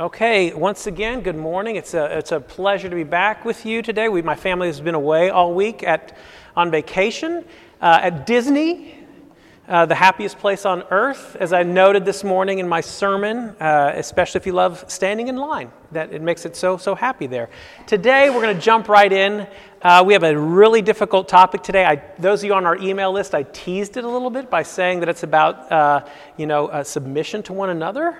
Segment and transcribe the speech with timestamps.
[0.00, 1.76] Okay, once again, good morning.
[1.76, 4.08] It's a, it's a pleasure to be back with you today.
[4.08, 6.16] We, my family has been away all week at,
[6.56, 7.44] on vacation
[7.80, 8.96] uh, at Disney,
[9.68, 13.92] uh, the happiest place on earth, as I noted this morning in my sermon, uh,
[13.94, 15.70] especially if you love standing in line.
[15.92, 17.48] That it makes it so, so happy there.
[17.86, 19.46] Today, we're going to jump right in.
[19.80, 21.84] Uh, we have a really difficult topic today.
[21.84, 24.64] I, those of you on our email list, I teased it a little bit by
[24.64, 26.04] saying that it's about, uh,
[26.36, 28.18] you know, submission to one another.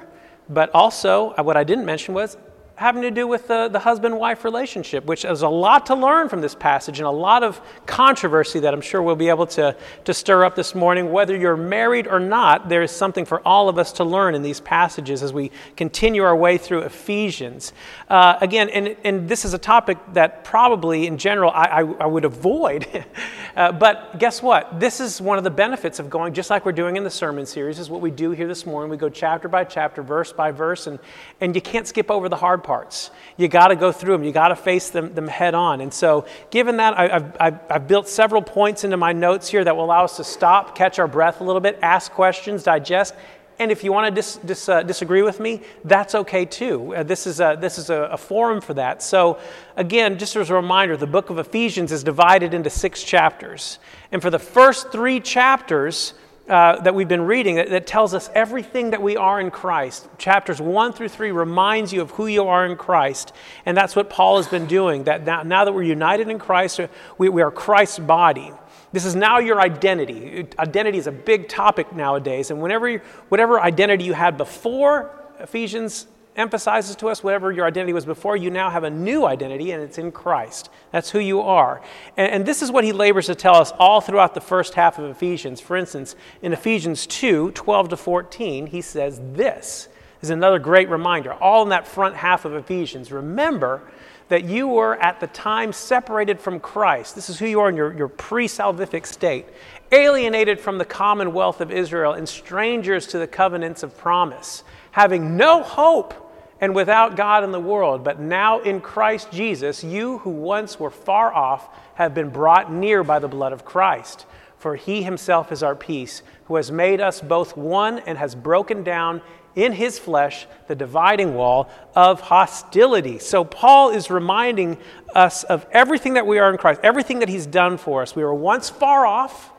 [0.49, 2.37] But also, uh, what I didn't mention was
[2.77, 6.29] having to do with the, the husband wife relationship, which is a lot to learn
[6.29, 9.77] from this passage and a lot of controversy that I'm sure we'll be able to,
[10.05, 11.13] to stir up this morning.
[11.13, 14.43] Whether you're married or not, there is something for all of us to learn in
[14.43, 17.73] these passages as we continue our way through Ephesians.
[18.11, 22.07] Uh, again, and, and this is a topic that probably in general I, I, I
[22.07, 22.89] would avoid.
[23.57, 24.81] uh, but guess what?
[24.81, 27.47] This is one of the benefits of going, just like we're doing in the sermon
[27.47, 28.91] series, is what we do here this morning.
[28.91, 30.99] We go chapter by chapter, verse by verse, and,
[31.41, 33.11] and you can't skip over the hard parts.
[33.37, 35.81] You got to go through them, you got to face them, them head on.
[35.81, 39.63] And so, given that, I, have I've, I've built several points into my notes here
[39.63, 43.15] that will allow us to stop, catch our breath a little bit, ask questions, digest.
[43.59, 46.95] And if you want to dis, dis, uh, disagree with me, that's okay too.
[46.95, 49.01] Uh, this is, a, this is a, a, forum for that.
[49.01, 49.39] So,
[49.77, 53.79] again, just as a reminder, the book of Ephesians is divided into six chapters.
[54.11, 56.15] And for the first three chapters,
[56.49, 60.07] uh, that we've been reading that, that, tells us everything that we are in Christ.
[60.19, 63.33] Chapters 1 through 3 reminds you of who you are in Christ.
[63.65, 65.05] And that's what Paul has been doing.
[65.05, 66.81] That now, now that we're united in Christ,
[67.17, 68.53] we, we are Christ's body.
[68.93, 70.47] This is now your identity.
[70.59, 72.51] Identity is a big topic nowadays.
[72.51, 76.07] And whenever whatever identity you had before, Ephesians
[76.37, 79.83] emphasizes to us whatever your identity was before, you now have a new identity, and
[79.83, 80.69] it's in Christ.
[80.91, 81.81] That's who you are.
[82.17, 84.99] And, and, this is what he labors to tell us all throughout the first half
[84.99, 85.61] of Ephesians.
[85.61, 89.89] For instance, in Ephesians 2 12 to 14, he says this
[90.23, 93.13] is another great reminder, all in that front half of Ephesians.
[93.13, 93.83] Remember
[94.29, 97.15] that you were at the time separated from Christ.
[97.15, 99.47] This is who you are in your, your pre salvific state,
[99.93, 105.63] alienated from the commonwealth of Israel and strangers to the covenants of promise, having no
[105.63, 106.24] hope
[106.61, 108.05] and without God in the world.
[108.05, 113.05] But now in Christ Jesus, you who once were far off have been brought near
[113.05, 114.27] by the blood of Christ.
[114.57, 118.83] For he himself is our peace, who has made us both one and has broken
[118.83, 119.21] down
[119.55, 123.19] in his flesh the dividing wall of hostility.
[123.19, 124.79] So Paul is reminding
[125.15, 128.17] us of everything that we are in Christ, everything that he's done for us.
[128.17, 129.53] We were once far off,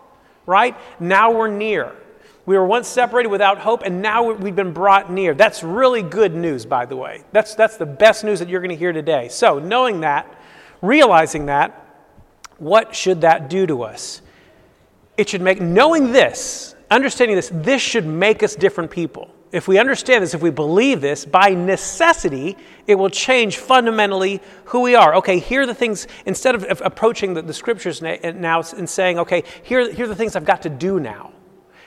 [0.45, 0.75] right?
[0.99, 1.95] Now we're near.
[2.45, 5.33] We were once separated without hope, and now we've been brought near.
[5.33, 7.23] That's really good news, by the way.
[7.31, 9.29] That's, that's the best news that you're going to hear today.
[9.29, 10.31] So, knowing that,
[10.81, 11.81] realizing that,
[12.59, 14.21] what should that do to us?
[15.17, 19.31] It should make, knowing this, understanding this, this should make us different people.
[19.51, 24.81] If we understand this, if we believe this, by necessity, it will change fundamentally who
[24.81, 25.15] we are.
[25.15, 29.43] Okay, here are the things, instead of approaching the, the scriptures now and saying, okay,
[29.63, 31.31] here, here are the things I've got to do now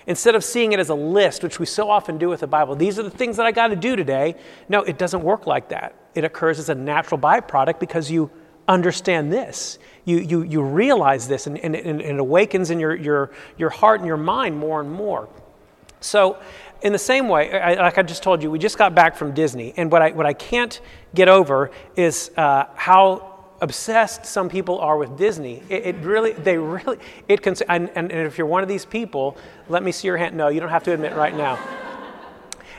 [0.08, 2.74] Instead of seeing it as a list, which we so often do with the Bible,
[2.74, 4.36] these are the things that I got to do today.
[4.66, 5.94] No, it doesn't work like that.
[6.14, 8.30] It occurs as a natural byproduct because you
[8.66, 9.78] understand this.
[10.06, 14.00] You, you, you realize this, and, and, and it awakens in your, your, your heart
[14.00, 15.28] and your mind more and more.
[16.00, 16.38] So,
[16.80, 19.34] in the same way, I, like I just told you, we just got back from
[19.34, 20.80] Disney, and what I, what I can't
[21.14, 23.27] get over is uh, how
[23.60, 25.62] obsessed some people are with Disney.
[25.68, 28.84] It, it really, they really, it can, and, and, and, if you're one of these
[28.84, 29.36] people,
[29.68, 30.36] let me see your hand.
[30.36, 31.58] No, you don't have to admit right now.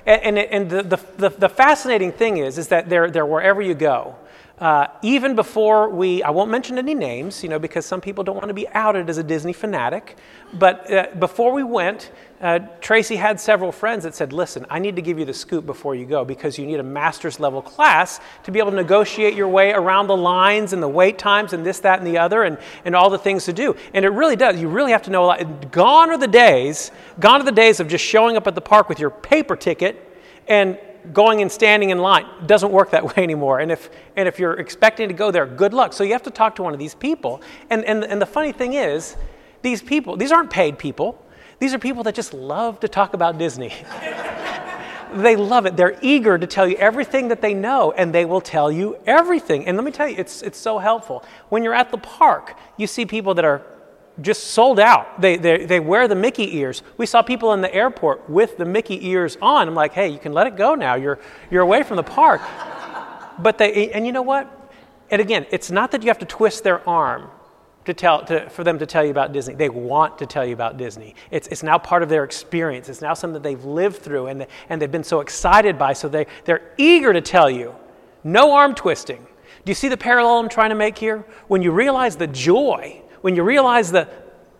[0.05, 3.73] and, and, and the, the, the, fascinating thing is, is that they're, they're wherever you
[3.73, 4.15] go.
[4.59, 8.35] Uh, even before we, I won't mention any names, you know, because some people don't
[8.35, 10.17] want to be outed as a Disney fanatic.
[10.53, 14.95] But uh, before we went, uh, Tracy had several friends that said, Listen, I need
[14.95, 18.21] to give you the scoop before you go because you need a master's level class
[18.43, 21.65] to be able to negotiate your way around the lines and the wait times and
[21.65, 23.75] this, that, and the other and, and all the things to do.
[23.93, 24.59] And it really does.
[24.59, 25.71] You really have to know a lot.
[25.71, 28.87] Gone are the days, gone are the days of just showing up at the park
[28.87, 30.05] with your paper ticket
[30.47, 30.79] and
[31.11, 32.25] going and standing in line.
[32.41, 33.59] It doesn't work that way anymore.
[33.59, 35.91] And if, and if you're expecting to go there, good luck.
[35.91, 37.41] So you have to talk to one of these people.
[37.69, 39.17] And, and, and the funny thing is,
[39.61, 41.21] these people, these aren't paid people.
[41.59, 43.73] These are people that just love to talk about Disney.
[45.13, 45.75] they love it.
[45.75, 49.65] They're eager to tell you everything that they know, and they will tell you everything.
[49.65, 51.23] And let me tell you, it's, it's so helpful.
[51.49, 53.61] When you're at the park, you see people that are
[54.21, 55.19] just sold out.
[55.21, 56.83] They, they, they wear the Mickey ears.
[56.97, 59.67] We saw people in the airport with the Mickey ears on.
[59.67, 60.95] I'm like, hey, you can let it go now.
[60.95, 61.19] You're,
[61.49, 62.41] you're away from the park.
[63.39, 64.55] but they, and you know what?
[65.09, 67.29] And again, it's not that you have to twist their arm
[67.89, 69.55] to tell, to, for them to tell you about Disney.
[69.55, 71.15] They want to tell you about Disney.
[71.31, 72.87] It's, it's now part of their experience.
[72.87, 76.07] It's now something that they've lived through and, and they've been so excited by, so
[76.07, 77.75] they, they're eager to tell you.
[78.23, 79.25] No arm twisting.
[79.65, 81.25] Do you see the parallel I'm trying to make here?
[81.47, 84.07] When you realize the joy, when you realize the,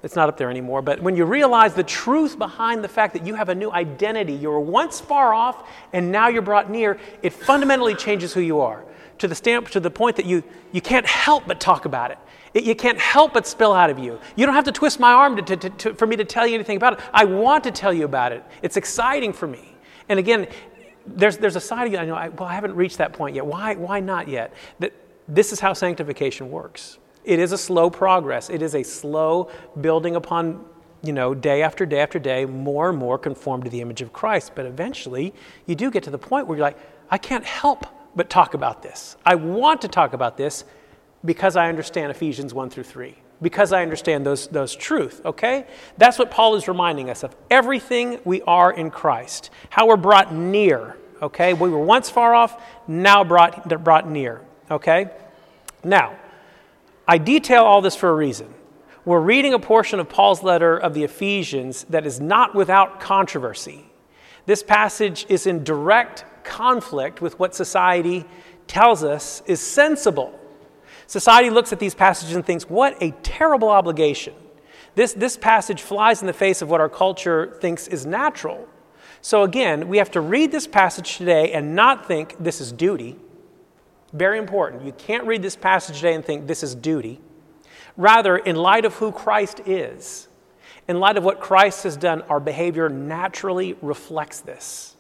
[0.02, 3.28] it's not up there anymore, but when you realize the truth behind the fact that
[3.28, 7.00] you have a new identity, you were once far off and now you're brought near,
[7.22, 8.84] it fundamentally changes who you are
[9.20, 12.18] to the, stamp, to the point that you, you can't help but talk about it.
[12.54, 12.64] It.
[12.64, 14.20] You can't help but spill out of you.
[14.36, 16.56] You don't have to twist my arm to, to, to, for me to tell you
[16.56, 17.00] anything about it.
[17.14, 18.44] I want to tell you about it.
[18.62, 19.76] It's exciting for me.
[20.08, 20.48] And again,
[21.06, 23.36] there's, there's a side of you, I know, I, well, I haven't reached that point
[23.36, 23.46] yet.
[23.46, 24.54] Why, why not yet?
[24.80, 24.94] That,
[25.28, 26.98] this is how sanctification works.
[27.24, 28.50] It is a slow progress.
[28.50, 29.52] It is a slow
[29.82, 30.66] building upon,
[31.04, 34.14] you know, day after day after day, more and more conform to the image of
[34.14, 34.54] Christ.
[34.56, 35.34] But eventually,
[35.66, 36.80] you do get to the point where you're like,
[37.12, 37.86] I can't help
[38.16, 39.16] but talk about this.
[39.26, 40.66] I want to talk about this
[41.24, 45.66] because I understand Ephesians 1 through 3, because I understand those, those truth, okay?
[45.98, 47.36] That's what Paul is reminding us of.
[47.50, 51.54] Everything we are in Christ, how we're brought near, okay?
[51.54, 55.10] We were once far off, now brought, brought near, okay?
[55.84, 56.16] Now,
[57.08, 58.54] I detail all this for a reason.
[59.06, 63.86] We're reading a portion of Paul's letter of the Ephesians that is not without controversy.
[64.46, 68.26] This passage is in direct conflict with what society
[68.68, 70.40] tells us is sensible.
[71.10, 74.32] Society looks at these passages and thinks, what a terrible obligation.
[74.94, 78.68] This, this passage flies in the face of what our culture thinks is natural.
[79.20, 83.16] So, again, we have to read this passage today and not think this is duty.
[84.14, 84.86] Very important.
[84.86, 87.20] You can't read this passage today and think this is duty.
[87.98, 90.28] Rather, in light of who Christ is,
[90.88, 94.96] in light of what Christ has done, our behavior naturally reflects this.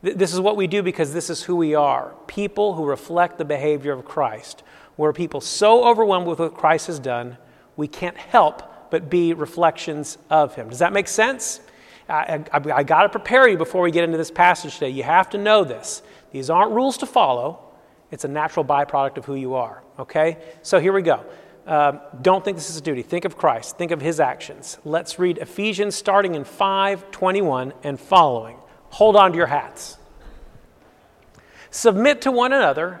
[0.00, 3.44] This is what we do because this is who we are people who reflect the
[3.44, 4.62] behavior of Christ.
[5.00, 7.38] We're people so overwhelmed with what Christ has done,
[7.74, 10.68] we can't help but be reflections of Him.
[10.68, 11.62] Does that make sense?
[12.06, 14.90] I, I, I got to prepare you before we get into this passage today.
[14.90, 16.02] You have to know this.
[16.32, 17.60] These aren't rules to follow,
[18.10, 19.82] it's a natural byproduct of who you are.
[19.98, 20.36] Okay?
[20.60, 21.24] So here we go.
[21.66, 23.00] Uh, don't think this is a duty.
[23.00, 23.78] Think of Christ.
[23.78, 24.76] Think of his actions.
[24.84, 28.58] Let's read Ephesians starting in 521 and following.
[28.90, 29.96] Hold on to your hats.
[31.70, 33.00] Submit to one another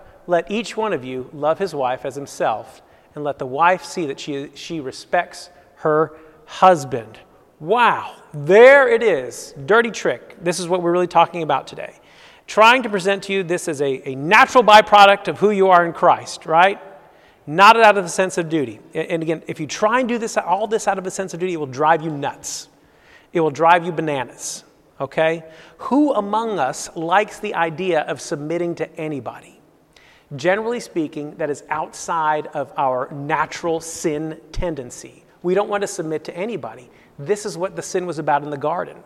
[0.31, 2.81] let each one of you love his wife as himself,
[3.13, 7.19] and let the wife see that she, she respects her husband.
[7.59, 9.53] Wow, there it is.
[9.65, 10.43] Dirty trick.
[10.43, 11.93] This is what we're really talking about today.
[12.47, 15.85] Trying to present to you this as a, a natural byproduct of who you are
[15.85, 16.79] in Christ, right?
[17.47, 18.79] not out of a sense of duty.
[18.93, 21.39] And again, if you try and do this, all this out of a sense of
[21.39, 22.69] duty, it will drive you nuts.
[23.33, 24.63] It will drive you bananas.
[24.99, 25.43] Okay?
[25.79, 29.60] Who among us likes the idea of submitting to anybody?
[30.35, 35.23] Generally speaking, that is outside of our natural sin tendency.
[35.43, 36.89] We don't want to submit to anybody.
[37.19, 38.97] This is what the sin was about in the garden.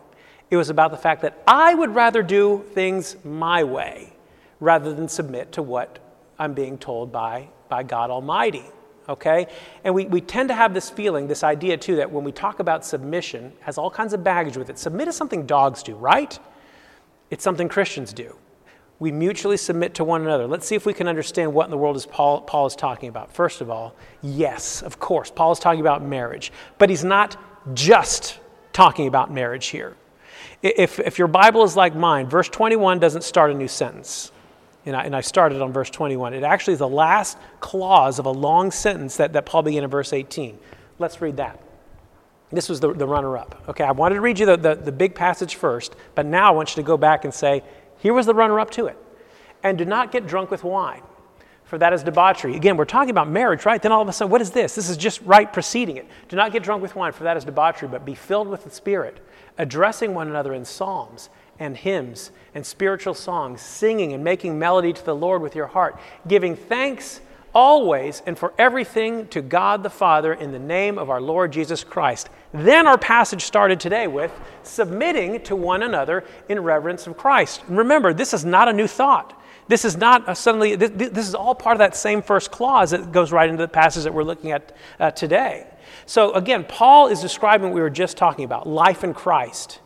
[0.51, 4.13] It was about the fact that I would rather do things my way
[4.59, 5.99] rather than submit to what
[6.37, 8.63] I'm being told by by God Almighty.
[9.07, 9.47] Okay?
[9.83, 12.59] And we, we tend to have this feeling, this idea too, that when we talk
[12.59, 14.79] about submission, has all kinds of baggage with it.
[14.79, 16.37] Submit is something dogs do, right?
[17.29, 18.35] It's something Christians do.
[18.97, 20.47] We mutually submit to one another.
[20.47, 23.09] Let's see if we can understand what in the world is Paul, Paul is talking
[23.09, 23.31] about.
[23.31, 27.37] First of all, yes, of course, Paul is talking about marriage, but he's not
[27.73, 28.39] just
[28.71, 29.97] talking about marriage here.
[30.61, 34.31] If, if your Bible is like mine, verse 21 doesn't start a new sentence
[34.85, 36.33] and I, and I started on verse 21.
[36.33, 39.89] It actually is the last clause of a long sentence that, that Paul began in
[39.89, 40.57] verse 18.
[40.99, 41.59] Let's read that.
[42.51, 43.63] This was the, the runner up.
[43.67, 46.51] Okay, I wanted to read you the, the, the big passage first, but now I
[46.51, 47.63] want you to go back and say,
[47.97, 48.97] here was the runner up to it.
[49.63, 51.01] And do not get drunk with wine,
[51.63, 52.55] for that is debauchery.
[52.55, 53.81] Again, we're talking about marriage, right?
[53.81, 54.75] Then all of a sudden, what is this?
[54.75, 56.07] This is just right preceding it.
[56.29, 58.69] Do not get drunk with wine, for that is debauchery, but be filled with the
[58.69, 59.25] Spirit,
[59.57, 65.03] addressing one another in psalms and hymns and spiritual songs, singing and making melody to
[65.03, 67.21] the Lord with your heart, giving thanks
[67.55, 71.83] always and for everything to God the Father in the name of our Lord Jesus
[71.83, 72.29] Christ.
[72.53, 74.31] Then our passage started today with
[74.63, 77.63] submitting to one another in reverence of Christ.
[77.67, 79.41] Remember, this is not a new thought.
[79.67, 83.11] This is not suddenly, this, this, is all part of that same first clause that
[83.11, 85.65] goes right into the passage that we're looking at uh, today.
[86.05, 89.79] So again, Paul is describing what we were just talking about life in Christ.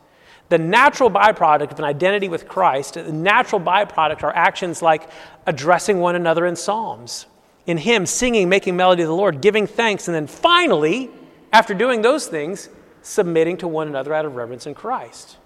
[0.50, 5.10] The natural byproduct of an identity with Christ, the natural byproduct are actions like
[5.46, 7.28] addressing one another in psalms,
[7.66, 11.10] in hymns, singing, making melody to the Lord, giving thanks, and then finally,
[11.52, 12.70] after doing those things,
[13.02, 15.38] submitting to one another out of reverence in Christ.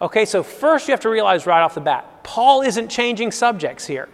[0.00, 3.86] Okay, so first you have to realize right off the bat, Paul isn't changing subjects
[3.86, 4.08] here.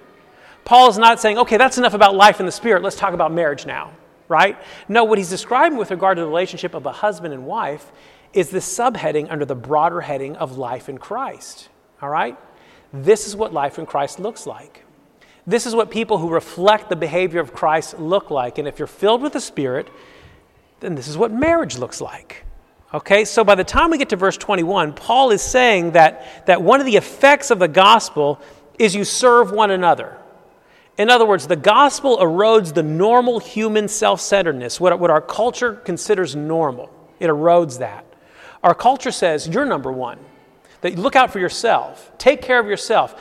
[0.65, 3.33] Paul is not saying, okay, that's enough about life in the spirit, let's talk about
[3.33, 3.93] marriage now,
[4.29, 4.59] right?
[4.89, 7.91] No, what he's describing with regard to the relationship of a husband and wife
[8.35, 11.71] is the subheading under the broader heading of life in Christ,
[12.03, 12.37] all right?
[12.93, 14.85] This is what life in Christ looks like.
[15.49, 18.59] This is what people who reflect the behavior of Christ look like.
[18.59, 19.89] And if you're filled with the Spirit,
[20.81, 22.45] then this is what marriage looks like.
[22.93, 26.61] Okay, so by the time we get to verse 21, Paul is saying that, that
[26.61, 28.39] one of the effects of the gospel
[28.79, 30.19] is you serve one another.
[30.99, 35.73] In other words, the gospel erodes the normal human self centeredness, what, what our culture
[35.77, 36.91] considers normal.
[37.21, 38.05] It erodes that.
[38.63, 40.19] Our culture says, you're number one,
[40.83, 43.19] that you look out for yourself, take care of yourself.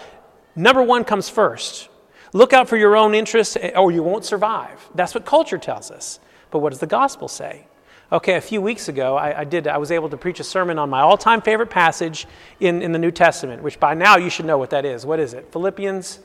[0.57, 1.87] Number one comes first.
[2.33, 4.89] Look out for your own interests eh, or you won't survive.
[4.95, 6.19] That's what culture tells us.
[6.51, 7.67] But what does the gospel say?
[8.09, 10.79] Okay, a few weeks ago, I, I did, I was able to preach a sermon
[10.79, 12.25] on my all time favorite passage
[12.59, 15.05] in, in the New Testament, which by now you should know what that is.
[15.05, 15.51] What is it?
[15.51, 16.19] Philippians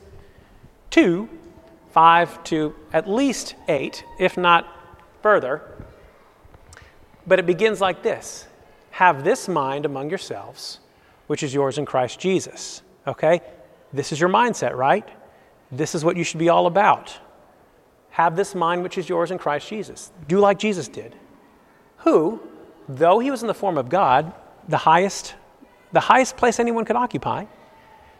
[0.91, 1.29] 2
[1.91, 4.67] 5 to at least 8, if not
[5.21, 5.61] further.
[7.27, 8.47] But it begins like this
[8.91, 10.79] Have this mind among yourselves,
[11.27, 12.81] which is yours in Christ Jesus.
[13.05, 13.41] Okay?
[13.91, 15.07] This is your mindset, right?
[15.73, 17.17] This is what you should be all about.
[18.11, 20.11] Have this mind which is yours in Christ Jesus.
[20.27, 21.15] Do like Jesus did,
[21.97, 22.39] who,
[22.87, 24.31] though he was in the form of God,
[24.67, 25.33] the highest,
[25.91, 27.45] the highest place anyone could occupy,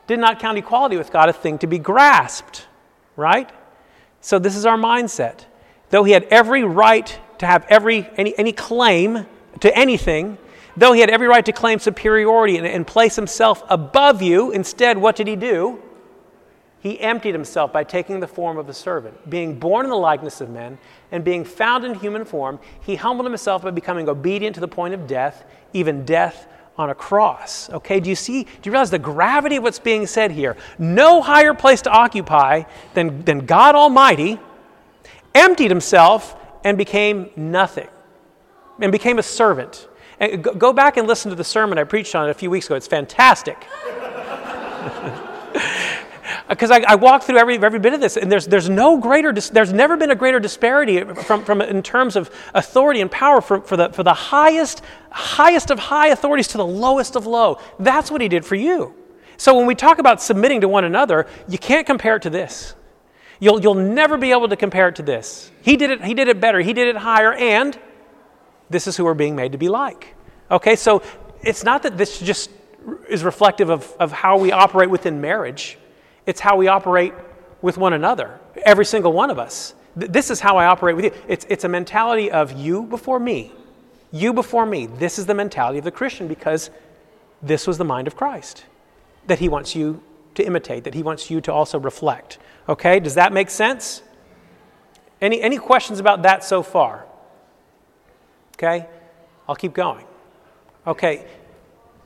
[0.08, 2.68] did not count equality with God a thing to be grasped,
[3.16, 3.50] right?
[4.20, 5.46] So this is our mindset.
[5.92, 9.28] Though he had every right to have every any, any claim
[9.60, 10.40] to anything,
[10.76, 14.98] though he had every right to claim superiority and, and place himself above you, instead,
[14.98, 15.83] what did he do?
[16.84, 19.30] He emptied himself by taking the form of a servant.
[19.30, 20.78] Being born in the likeness of men
[21.14, 24.94] and being found in human form, he humbled himself by becoming obedient to the point
[24.94, 26.46] of death, even death
[26.78, 27.70] on a cross.
[27.70, 30.58] Okay, do you see, do you realize the gravity of what's being said here?
[30.78, 32.64] No higher place to occupy
[32.94, 34.38] than, than God Almighty
[35.34, 36.36] emptied himself
[36.66, 37.88] and became nothing
[38.82, 39.88] and became a servant.
[40.20, 42.66] And go back and listen to the sermon I preached on it a few weeks
[42.66, 42.76] ago.
[42.76, 43.66] It's fantastic.
[46.50, 49.32] because I, I walked through every, every bit of this, and there's, there's no greater,
[49.32, 53.62] there's never been a greater disparity from, from, in terms of authority and power for,
[53.62, 54.82] for, the, for the highest,
[55.12, 57.60] highest of high authorities to the lowest of low.
[57.80, 58.94] That's what he did for you.
[59.38, 62.76] So when we talk about submitting to one another, you can't compare it to this.
[63.40, 65.52] You'll, you'll never be able to compare it to this.
[65.62, 67.78] He did it, he did it better, he did it higher, and
[68.70, 70.16] this is who we're being made to be like.
[70.52, 71.02] Okay, so
[71.42, 72.50] it's not that this just
[73.10, 75.78] is reflective of, of how we operate within marriage.
[76.26, 77.14] It's how we operate
[77.62, 79.74] with one another, every single one of us.
[79.96, 81.12] This is how I operate with you.
[81.28, 83.52] It's, it's a mentality of you before me.
[84.12, 84.88] You before me.
[84.88, 86.70] This is the mentality of the Christian because
[87.42, 88.66] this was the mind of Christ
[89.28, 90.02] that he wants you
[90.36, 92.38] to imitate, that he wants you to also reflect.
[92.68, 94.02] Okay, does that make sense?
[95.22, 97.06] Any, any questions about that so far?
[98.56, 98.88] Okay,
[99.48, 100.06] I'll keep going.
[100.86, 101.26] Okay,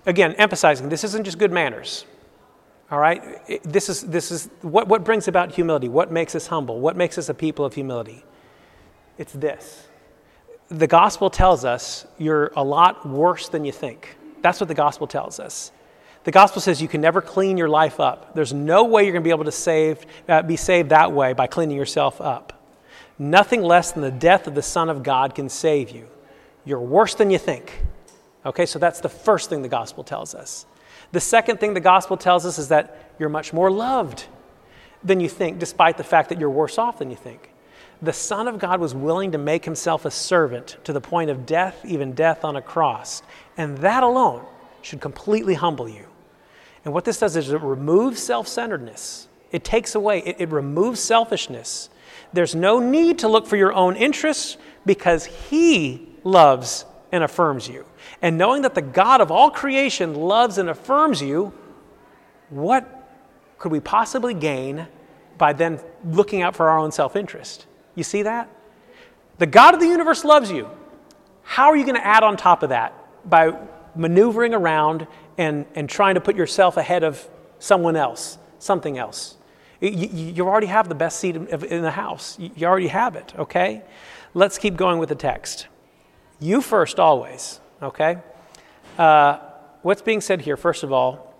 [0.05, 2.05] again, emphasizing this isn't just good manners.
[2.89, 3.21] All right?
[3.63, 5.89] This is, this is what, what brings about humility?
[5.89, 6.79] What makes us humble?
[6.79, 8.23] What makes us a people of humility?
[9.17, 9.87] It's this.
[10.69, 14.17] The gospel tells us you're a lot worse than you think.
[14.41, 15.71] That's what the gospel tells us.
[16.23, 18.35] The gospel says you can never clean your life up.
[18.35, 21.33] There's no way you're going to be able to save, uh, be saved that way
[21.33, 22.53] by cleaning yourself up.
[23.17, 26.07] Nothing less than the death of the Son of God can save you.
[26.65, 27.81] You're worse than you think.
[28.45, 30.65] Okay, so that's the first thing the gospel tells us.
[31.11, 34.25] The second thing the gospel tells us is that you're much more loved
[35.03, 37.51] than you think, despite the fact that you're worse off than you think.
[38.01, 41.45] The Son of God was willing to make himself a servant to the point of
[41.45, 43.23] death, even death on a cross.
[43.57, 44.45] And that alone
[44.81, 46.05] should completely humble you.
[46.85, 50.99] And what this does is it removes self centeredness, it takes away, it, it removes
[50.99, 51.89] selfishness.
[52.33, 57.85] There's no need to look for your own interests because He loves and affirms you.
[58.21, 61.53] And knowing that the God of all creation loves and affirms you,
[62.49, 62.93] what
[63.57, 64.87] could we possibly gain
[65.37, 67.65] by then looking out for our own self interest?
[67.95, 68.49] You see that?
[69.37, 70.69] The God of the universe loves you.
[71.43, 72.93] How are you going to add on top of that?
[73.29, 73.57] By
[73.95, 75.07] maneuvering around
[75.37, 77.27] and, and trying to put yourself ahead of
[77.59, 79.37] someone else, something else.
[79.79, 82.37] You, you already have the best seat in the house.
[82.39, 83.83] You already have it, okay?
[84.33, 85.67] Let's keep going with the text.
[86.39, 88.17] You first, always, okay?
[88.97, 89.39] Uh,
[89.81, 91.33] what's being said here, first of all,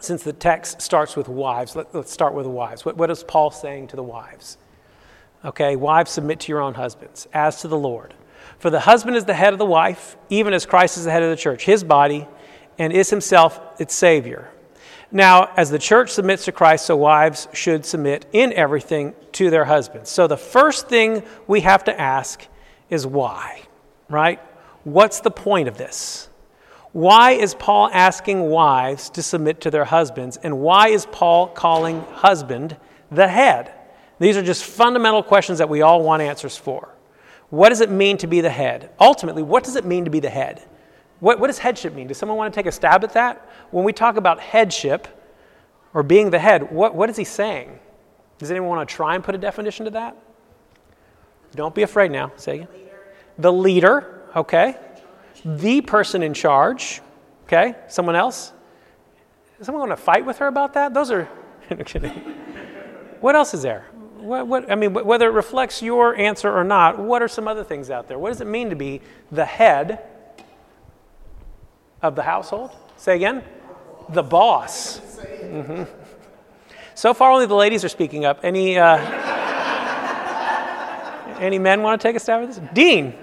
[0.00, 2.84] since the text starts with wives, let, us start with the wives.
[2.84, 4.58] What, what is Paul saying to the wives?
[5.44, 8.14] Okay, wives, submit to your own husbands, as to the Lord.
[8.58, 11.22] For the husband is the head of the wife, even as Christ is the head
[11.22, 12.26] of the church, his body,
[12.78, 14.50] and is himself its Savior.
[15.10, 19.64] Now, as the church submits to Christ, so wives should submit in everything to their
[19.64, 20.10] husbands.
[20.10, 22.46] So the first thing we have to ask
[22.90, 23.62] is why,
[24.08, 24.40] right?
[24.84, 26.28] What's the point of this?
[26.92, 30.36] Why is Paul asking wives to submit to their husbands?
[30.36, 32.76] And why is Paul calling husband
[33.10, 33.72] the head?
[34.20, 36.94] These are just fundamental questions that we all want answers for.
[37.50, 38.90] What does it mean to be the head?
[39.00, 40.62] Ultimately, what does it mean to be the head?
[41.20, 42.06] What, what does headship mean?
[42.06, 43.48] Does someone want to take a stab at that?
[43.70, 45.08] When we talk about headship
[45.94, 47.78] or being the head, what, what is he saying?
[48.38, 50.16] Does anyone want to try and put a definition to that?
[51.54, 52.32] Don't be afraid now.
[52.36, 52.68] Say again.
[53.38, 54.76] The leader, okay.
[55.44, 57.00] The person in charge,
[57.44, 57.74] okay.
[57.88, 58.52] Someone else?
[59.60, 60.94] Is someone going to fight with her about that?
[60.94, 61.24] Those are.
[63.20, 63.86] what else is there?
[64.16, 67.62] What, what, I mean, whether it reflects your answer or not, what are some other
[67.62, 68.18] things out there?
[68.18, 70.02] What does it mean to be the head
[72.00, 72.70] of the household?
[72.96, 73.44] Say again?
[74.08, 75.00] The boss.
[75.00, 75.82] Mm-hmm.
[76.94, 78.40] So far, only the ladies are speaking up.
[78.42, 78.96] Any, uh,
[81.38, 82.60] any men want to take a stab at this?
[82.72, 83.14] Dean.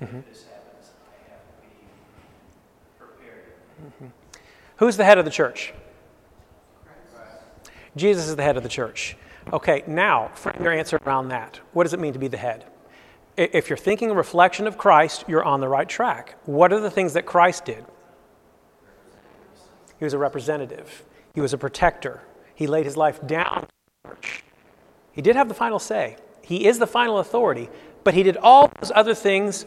[0.00, 0.20] mm-hmm.
[0.28, 1.68] this happens, I have to be
[2.98, 3.54] prepared.
[3.84, 4.10] Mm-hmm.
[4.80, 5.74] Who's the head of the church?
[7.96, 9.14] Jesus is the head of the church.
[9.52, 11.60] Okay, now frame your answer around that.
[11.74, 12.64] What does it mean to be the head?
[13.36, 16.36] If you're thinking a reflection of Christ, you're on the right track.
[16.46, 17.84] What are the things that Christ did?
[19.98, 22.22] He was a representative, he was a protector,
[22.54, 23.66] he laid his life down.
[25.12, 26.16] He did have the final say.
[26.42, 27.68] He is the final authority,
[28.02, 29.66] but he did all those other things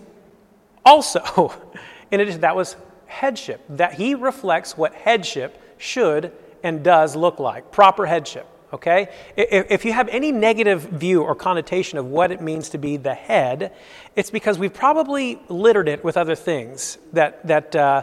[0.83, 1.53] also,
[2.11, 2.77] in addition, that was
[3.13, 6.31] headship, that he reflects what headship should
[6.63, 8.47] and does look like, proper headship.
[8.73, 9.09] Okay?
[9.37, 13.13] If you have any negative view or connotation of what it means to be the
[13.13, 13.71] head,
[14.15, 18.01] it's because we've probably littered it with other things that, that, uh,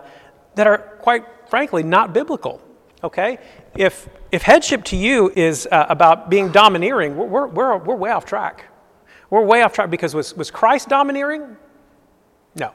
[0.55, 2.63] that are, quite frankly, not biblical.
[3.03, 3.39] Okay?
[3.75, 8.25] If, if headship to you is uh, about being domineering, we're, we're, we're way off
[8.25, 8.67] track.
[9.29, 11.57] We're way off track because was, was Christ domineering?
[12.55, 12.73] No.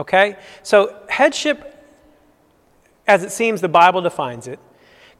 [0.00, 0.36] Okay?
[0.62, 1.76] So, headship,
[3.06, 4.58] as it seems the Bible defines it,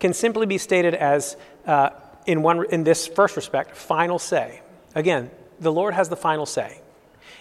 [0.01, 1.91] can simply be stated as, uh,
[2.27, 4.63] in, one, in this first respect, final say.
[4.95, 6.81] Again, the Lord has the final say.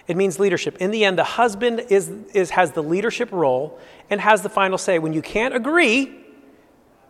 [0.06, 0.78] It means leadership.
[0.80, 4.78] In the end, the husband is, is, has the leadership role and has the final
[4.78, 5.00] say.
[5.00, 6.14] When you can't agree,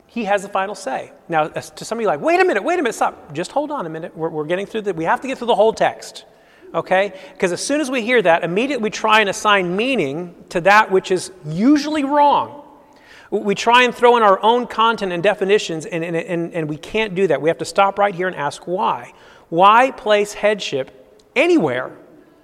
[0.06, 1.12] he has the final say.
[1.28, 3.34] Now, to some of you, like, wait a minute, wait a minute, stop.
[3.34, 4.16] Just hold on a minute.
[4.16, 6.26] We're, we're getting through the, we have to get through the whole text
[6.74, 7.14] okay?
[7.34, 10.92] Because as soon as we hear that, immediately we try and assign meaning to that
[10.92, 12.64] which is usually wrong.
[13.32, 16.78] We try and throw in our own content and definitions, and, and, and, and we
[16.78, 17.42] can't do that.
[17.42, 19.14] We have to stop right here and ask why.
[19.50, 20.92] Why place headship
[21.36, 21.92] anywhere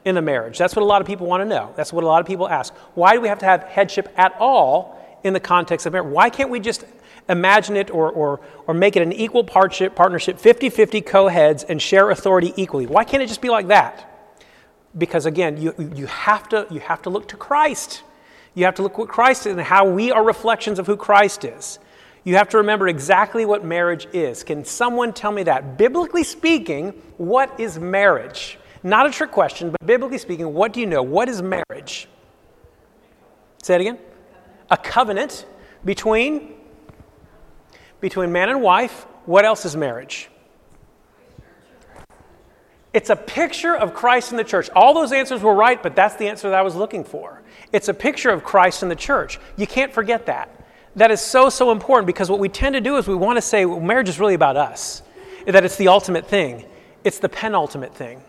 [0.03, 0.59] in the marriage?
[0.59, 1.73] That's what a lot of people want to know.
[1.75, 2.73] That's what a lot of people ask.
[2.93, 6.11] Why do we have to have headship at all in the context of marriage?
[6.11, 6.85] Why can't we just
[7.27, 11.63] imagine it or, or, or make it an equal partnership, partnership 50 50 co heads,
[11.63, 12.85] and share authority equally?
[12.85, 14.14] Why can't it just be like that?
[14.97, 18.03] Because again, you, you, have to, you have to look to Christ.
[18.53, 21.43] You have to look what Christ is and how we are reflections of who Christ
[21.43, 21.79] is.
[22.23, 24.43] You have to remember exactly what marriage is.
[24.43, 25.77] Can someone tell me that?
[25.77, 28.57] Biblically speaking, what is marriage?
[28.81, 31.03] Not a trick question, but biblically speaking, what do you know?
[31.03, 32.07] What is marriage?
[33.61, 33.99] Say it again.
[34.71, 35.45] A covenant
[35.83, 36.53] between
[37.99, 39.05] between man and wife.
[39.25, 40.29] What else is marriage?
[42.95, 44.69] It's a picture of Christ in the church.
[44.73, 47.41] All those answers were right, but that's the answer that I was looking for.
[47.73, 49.37] It's a picture of Christ in the church.
[49.57, 50.49] You can't forget that.
[50.95, 53.41] That is so, so important because what we tend to do is we want to
[53.41, 55.03] say well, marriage is really about us,
[55.45, 56.63] that it's the ultimate thing.
[57.03, 58.23] It's the penultimate thing.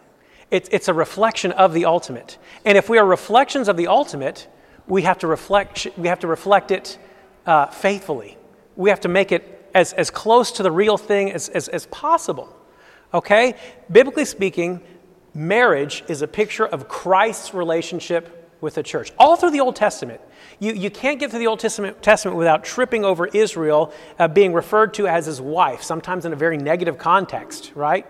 [0.50, 2.36] It's, it's a reflection of the ultimate.
[2.64, 4.48] And if we are reflections of the ultimate,
[4.88, 6.98] we have to reflect, we have to reflect it
[7.46, 8.36] uh, faithfully.
[8.74, 11.86] We have to make it as, as close to the real thing as, as, as
[11.86, 12.55] possible.
[13.16, 13.54] Okay?
[13.90, 14.82] Biblically speaking,
[15.32, 19.10] marriage is a picture of Christ's relationship with the church.
[19.18, 20.20] All through the Old Testament,
[20.60, 24.52] you, you can't get through the Old Testament, Testament without tripping over Israel uh, being
[24.52, 28.06] referred to as his wife, sometimes in a very negative context, right?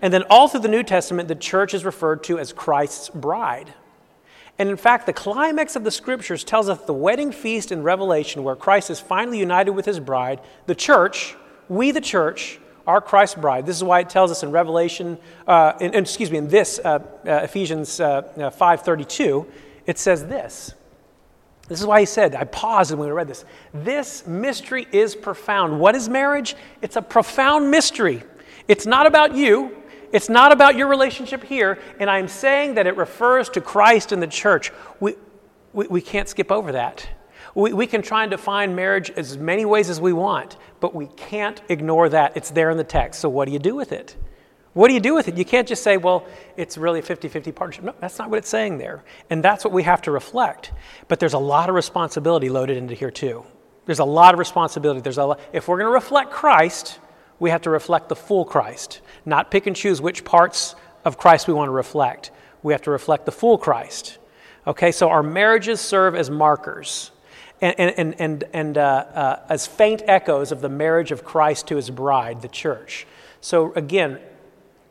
[0.00, 3.74] And then all through the New Testament, the church is referred to as Christ's bride.
[4.56, 8.44] And in fact, the climax of the scriptures tells us the wedding feast in Revelation,
[8.44, 11.34] where Christ is finally united with his bride, the church,
[11.68, 13.66] we the church, are Christ's bride.
[13.66, 16.98] This is why it tells us in Revelation, uh, in, excuse me, in this uh,
[17.26, 19.50] uh, Ephesians uh, 5:32, uh,
[19.86, 20.74] it says this.
[21.68, 23.44] This is why he said, I paused when we read this.
[23.72, 25.80] This mystery is profound.
[25.80, 26.56] What is marriage?
[26.82, 28.22] It's a profound mystery.
[28.68, 29.74] It's not about you,
[30.12, 34.22] it's not about your relationship here, and I'm saying that it refers to Christ and
[34.22, 34.72] the church.
[35.00, 35.14] We,
[35.72, 37.08] we, we can't skip over that.
[37.54, 41.06] We, we can try and define marriage as many ways as we want, but we
[41.06, 42.36] can't ignore that.
[42.36, 43.20] It's there in the text.
[43.20, 44.16] So, what do you do with it?
[44.72, 45.36] What do you do with it?
[45.36, 47.84] You can't just say, well, it's really a 50 50 partnership.
[47.84, 49.04] No, that's not what it's saying there.
[49.30, 50.72] And that's what we have to reflect.
[51.06, 53.44] But there's a lot of responsibility loaded into here, too.
[53.86, 55.00] There's a lot of responsibility.
[55.00, 56.98] There's a lot, if we're going to reflect Christ,
[57.38, 61.46] we have to reflect the full Christ, not pick and choose which parts of Christ
[61.46, 62.32] we want to reflect.
[62.64, 64.18] We have to reflect the full Christ.
[64.66, 67.12] Okay, so our marriages serve as markers
[67.64, 71.76] and, and, and, and uh, uh, as faint echoes of the marriage of Christ to
[71.76, 73.06] his bride, the church.
[73.40, 74.20] So again,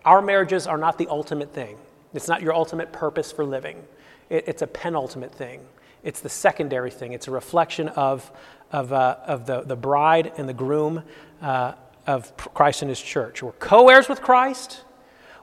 [0.04, 1.78] our marriages are not the ultimate thing.
[2.14, 3.84] It's not your ultimate purpose for living.
[4.30, 5.62] It, it's a penultimate thing.
[6.04, 7.14] It's the secondary thing.
[7.14, 8.32] It's a reflection of,
[8.72, 11.04] of, uh, of the, the bride and the groom
[11.42, 11.74] uh,
[12.08, 13.44] of Christ and his church.
[13.44, 14.82] We're co heirs with Christ.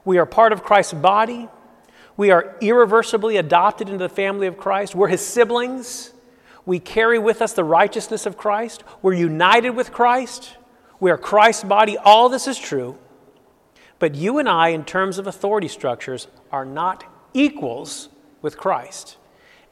[0.03, 1.47] We are part of Christ's body.
[2.17, 4.95] We are irreversibly adopted into the family of Christ.
[4.95, 6.11] We're his siblings.
[6.65, 8.83] We carry with us the righteousness of Christ.
[9.01, 10.57] We're united with Christ.
[10.99, 11.97] We are Christ's body.
[11.97, 12.97] All this is true.
[13.99, 18.09] But you and I, in terms of authority structures, are not equals
[18.41, 19.17] with Christ.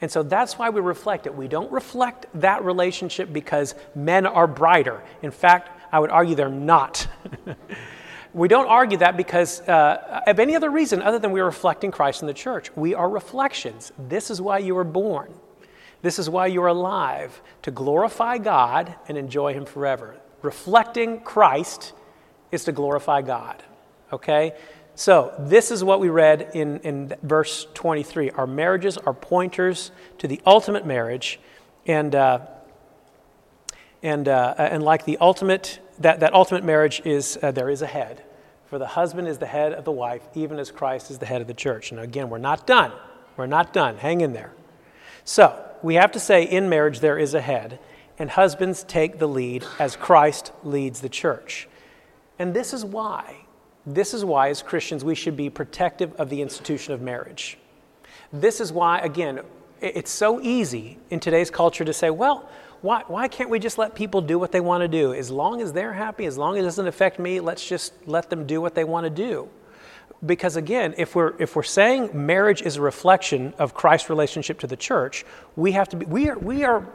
[0.01, 1.35] And so that's why we reflect it.
[1.35, 5.03] We don't reflect that relationship because men are brighter.
[5.21, 7.07] In fact, I would argue they're not.
[8.33, 12.21] we don't argue that because uh, of any other reason other than we're reflecting Christ
[12.21, 12.75] in the church.
[12.75, 13.91] We are reflections.
[13.97, 15.33] This is why you were born.
[16.01, 20.15] This is why you're alive, to glorify God and enjoy Him forever.
[20.41, 21.93] Reflecting Christ
[22.51, 23.61] is to glorify God.
[24.13, 24.53] Okay?
[24.95, 28.31] So, this is what we read in, in verse 23.
[28.31, 31.39] Our marriages are pointers to the ultimate marriage.
[31.85, 32.47] And, uh,
[34.03, 37.87] and, uh, and like the ultimate, that, that ultimate marriage is, uh, there is a
[37.87, 38.23] head.
[38.67, 41.41] For the husband is the head of the wife, even as Christ is the head
[41.41, 41.91] of the church.
[41.91, 42.91] And again, we're not done.
[43.35, 43.97] We're not done.
[43.97, 44.53] Hang in there.
[45.23, 47.79] So, we have to say in marriage there is a head,
[48.17, 51.67] and husbands take the lead as Christ leads the church.
[52.37, 53.45] And this is why
[53.85, 57.57] this is why, as Christians, we should be protective of the institution of marriage.
[58.31, 59.41] This is why, again,
[59.81, 62.49] it's so easy in today's culture to say, well,
[62.81, 65.13] why, why can't we just let people do what they want to do?
[65.13, 68.29] As long as they're happy, as long as it doesn't affect me, let's just let
[68.29, 69.49] them do what they want to do.
[70.25, 74.67] Because again, if we're, if we're saying marriage is a reflection of Christ's relationship to
[74.67, 76.85] the church, we have to be, we are, we are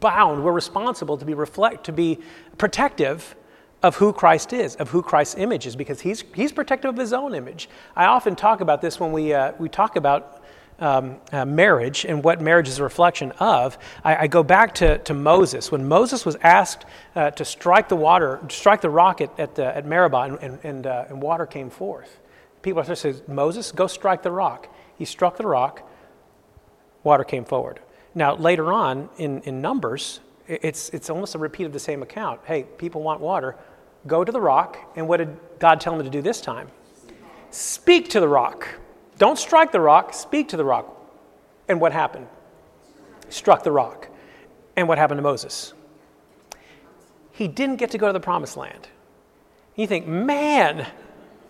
[0.00, 2.18] bound, we're responsible to be reflect, to be
[2.56, 3.36] protective
[3.82, 7.12] of who Christ is, of who Christ's image is, because he's, he's protective of his
[7.12, 7.68] own image.
[7.94, 10.37] I often talk about this when we, uh, we talk about
[10.78, 13.78] um, uh, marriage and what marriage is a reflection of.
[14.04, 15.72] I, I go back to, to Moses.
[15.72, 19.86] When Moses was asked uh, to strike the water, strike the rock at, at, at
[19.86, 22.20] Meribah, and, and, and, uh, and water came forth.
[22.62, 24.68] People are saying, Moses, go strike the rock.
[24.96, 25.88] He struck the rock,
[27.04, 27.80] water came forward.
[28.14, 32.40] Now, later on in, in Numbers, it's, it's almost a repeat of the same account.
[32.44, 33.54] Hey, people want water.
[34.06, 34.78] Go to the rock.
[34.96, 36.68] And what did God tell them to do this time?
[37.50, 38.68] Speak to the rock.
[39.18, 40.86] Don't strike the rock, speak to the rock.
[41.68, 42.28] And what happened?
[43.28, 44.08] Struck the rock.
[44.76, 45.74] And what happened to Moses?
[47.32, 48.88] He didn't get to go to the promised land.
[49.76, 50.86] You think, man,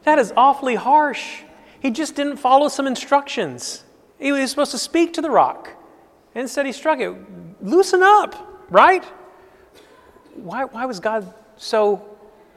[0.04, 1.42] that is awfully harsh.
[1.80, 3.84] He just didn't follow some instructions.
[4.18, 5.70] He was supposed to speak to the rock.
[6.34, 7.14] Instead, he struck it.
[7.62, 9.04] Loosen up right?
[10.34, 12.04] Why, why was God so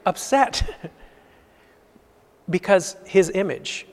[0.06, 0.62] upset?
[2.50, 3.86] because his image,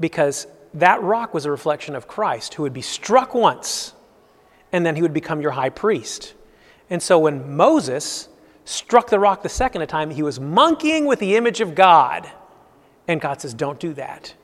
[0.00, 3.94] because that rock was a reflection of Christ who would be struck once
[4.72, 6.34] and then he would become your high priest.
[6.90, 8.28] And so when Moses
[8.64, 12.30] struck the rock the second time, he was monkeying with the image of God.
[13.08, 14.34] And God says, Don't do that.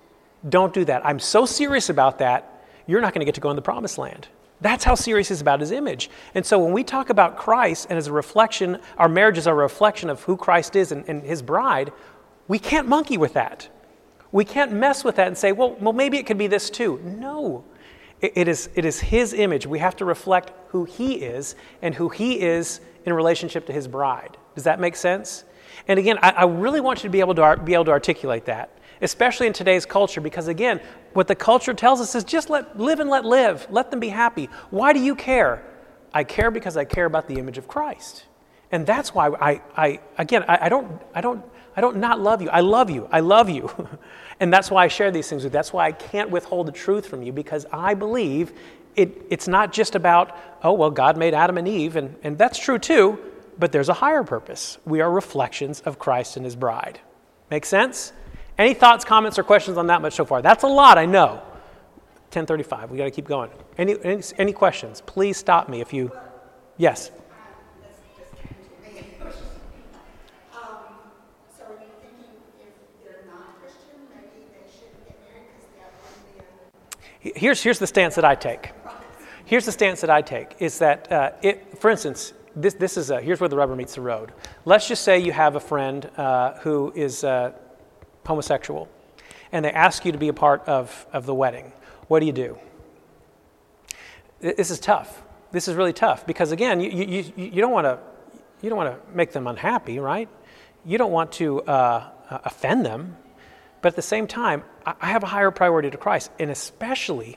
[0.48, 1.04] Don't do that.
[1.04, 3.98] I'm so serious about that, you're not going to get to go in the promised
[3.98, 4.28] land.
[4.60, 6.08] That's how serious he's about his image.
[6.34, 9.54] And so when we talk about Christ and as a reflection, our marriage is a
[9.54, 11.92] reflection of who Christ is and, and his bride,
[12.48, 13.68] we can't monkey with that.
[14.32, 17.00] We can't mess with that and say, well, well maybe it could be this too.
[17.04, 17.64] No.
[18.20, 19.66] It, it, is, it is his image.
[19.66, 23.86] We have to reflect who he is and who he is in relationship to his
[23.86, 24.36] bride.
[24.54, 25.44] Does that make sense?
[25.86, 28.46] And again, I, I really want you to be able to, be able to articulate
[28.46, 30.80] that especially in today's culture, because again,
[31.12, 33.66] what the culture tells us is just let live and let live.
[33.68, 34.48] Let them be happy.
[34.70, 35.62] Why do you care?
[36.14, 38.24] I care because I care about the image of Christ.
[38.70, 41.44] And that's why I, I again, I, I don't, I don't,
[41.76, 42.50] I don't not love you.
[42.50, 43.08] I love you.
[43.10, 43.70] I love you.
[44.40, 45.54] and that's why I share these things with you.
[45.54, 48.52] That's why I can't withhold the truth from you because I believe
[48.96, 52.58] it, it's not just about, oh, well, God made Adam and Eve, and, and that's
[52.58, 53.18] true too,
[53.58, 54.78] but there's a higher purpose.
[54.84, 57.00] We are reflections of Christ and his bride.
[57.50, 58.12] Make sense?
[58.58, 60.42] Any thoughts, comments, or questions on that much so far?
[60.42, 61.42] That's a lot, I know.
[62.32, 63.50] 1035, we got to keep going.
[63.76, 65.02] Any, any, any, questions?
[65.02, 66.10] Please stop me if you.
[66.78, 67.10] Yes.
[77.22, 78.72] Here's, here's the stance that I take.
[79.44, 83.10] Here's the stance that I take is that, uh, it, for instance, this, this is
[83.10, 84.32] a, here's where the rubber meets the road.
[84.64, 87.52] Let's just say you have a friend uh, who is uh,
[88.26, 88.88] homosexual,
[89.52, 91.72] and they ask you to be a part of, of the wedding,
[92.08, 92.58] what do you do?
[94.40, 95.22] This is tough.
[95.52, 97.98] This is really tough because, again, you, you, you don't want to
[98.62, 100.28] you don't want to make them unhappy, right?
[100.84, 103.16] You don't want to uh, uh, offend them.
[103.82, 107.36] But at the same time, I have a higher priority to Christ, and especially,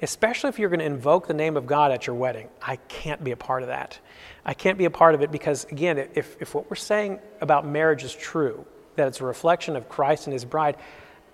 [0.00, 3.22] especially if you're going to invoke the name of God at your wedding, I can't
[3.22, 3.98] be a part of that.
[4.44, 7.66] I can't be a part of it because, again, if, if what we're saying about
[7.66, 8.64] marriage is true,
[8.96, 10.76] that it's a reflection of Christ and his bride,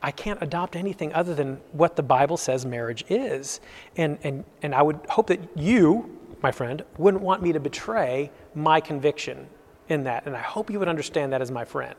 [0.02, 3.60] I can't adopt anything other than what the Bible says marriage is.
[3.96, 8.30] And, and, and I would hope that you, my friend, wouldn't want me to betray
[8.54, 9.48] my conviction
[9.88, 10.26] in that.
[10.26, 11.96] And I hope you would understand that as my friend.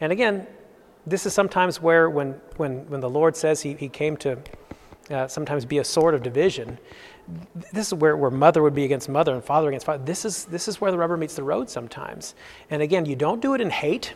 [0.00, 0.46] And again,
[1.06, 4.38] this is sometimes where, when, when, when the Lord says he, he came to
[5.10, 6.78] uh, sometimes be a sword of division,
[7.72, 10.04] this is where, where mother would be against mother and father against father.
[10.04, 12.34] This is, this is where the rubber meets the road sometimes.
[12.70, 14.14] And again, you don't do it in hate.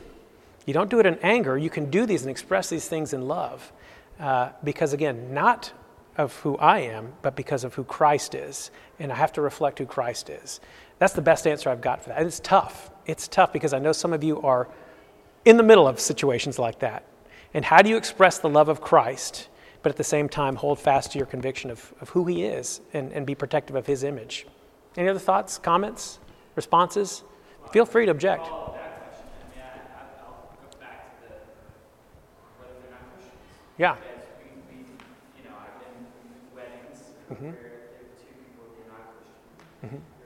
[0.64, 1.56] You don't do it in anger.
[1.56, 3.72] You can do these and express these things in love.
[4.18, 5.72] Uh, because, again, not
[6.16, 8.70] of who I am, but because of who Christ is.
[8.98, 10.60] And I have to reflect who Christ is.
[10.98, 12.18] That's the best answer I've got for that.
[12.18, 12.90] And it's tough.
[13.04, 14.68] It's tough because I know some of you are
[15.46, 17.04] in the middle of situations like that.
[17.54, 19.48] And how do you express the love of Christ,
[19.82, 22.82] but at the same time hold fast to your conviction of, of who He is
[22.92, 24.46] and, and be protective of His image?
[24.96, 26.18] Any other thoughts, comments,
[26.56, 27.22] responses?
[27.72, 28.48] Feel free to object.
[33.78, 33.96] Yeah.
[34.70, 37.44] We, we, you know, I've been weddings mm-hmm.
[37.44, 37.54] where
[38.18, 39.12] two people who are not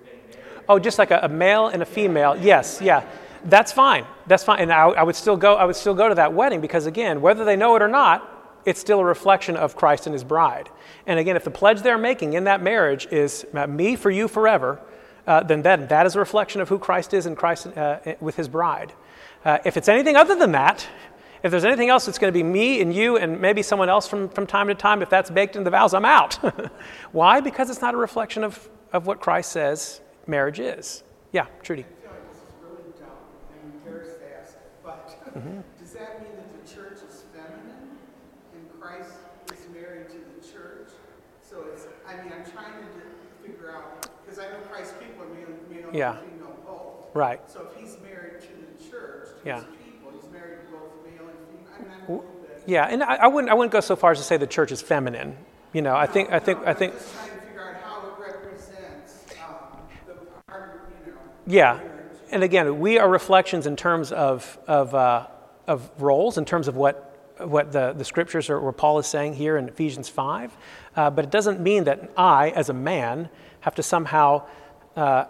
[0.05, 0.41] Christian.
[0.55, 0.65] Mm-hmm.
[0.69, 2.37] Oh, just like a, a, male and a female.
[2.37, 3.05] Yes, yeah.
[3.45, 4.07] That's fine.
[4.27, 4.61] That's fine.
[4.61, 5.55] And I, I, would still go.
[5.55, 8.41] I would still go to that wedding because again, whether they know it or not,
[8.65, 10.69] it's still a reflection of Christ and His bride.
[11.07, 14.29] And again, if the pledge they're making in that marriage is uh, me for you
[14.29, 14.81] forever,
[15.27, 18.37] uh, then that, that is a reflection of who Christ is and Christ uh, with
[18.37, 18.93] His bride.
[19.45, 20.87] Uh, if it's anything other than that,
[21.43, 24.07] if there's anything else, it's going to be me and you and maybe someone else
[24.07, 25.01] from, from time to time.
[25.01, 26.35] If that's baked into the vows, I'm out.
[27.13, 27.41] Why?
[27.41, 31.03] Because it's not a reflection of, of what Christ says marriage is.
[31.33, 31.83] Yeah, Trudy.
[31.83, 32.83] I feel like this is really
[33.61, 35.61] dumb and embarrassed to ask but mm-hmm.
[35.79, 37.99] does that mean that the church is feminine
[38.55, 39.13] and Christ
[39.53, 40.89] is married to the church?
[41.43, 45.29] So it's, I mean, I'm trying to figure out, because I know Christ's people are
[45.29, 46.19] male, male yeah.
[46.19, 47.15] and female both.
[47.15, 47.41] Right.
[47.51, 49.65] So if he's married to the church, to yeah.
[49.85, 52.07] People, he's married to both male and female.
[52.09, 52.21] I mean,
[52.67, 54.71] yeah, and I, I, wouldn't I wouldn't go so far as to say the church
[54.71, 55.37] is feminine.
[55.73, 56.93] You know, I think I think I think.
[56.93, 60.15] I'm just trying to figure out how it represents um, the,
[60.49, 61.81] our, you know, yeah,
[62.31, 65.27] and again, we are reflections in terms of of uh,
[65.67, 69.35] of roles, in terms of what what the, the scriptures are, where Paul is saying
[69.35, 70.57] here in Ephesians 5.
[70.97, 73.29] Uh, but it doesn't mean that I, as a man,
[73.61, 74.47] have to somehow
[74.97, 75.25] uh,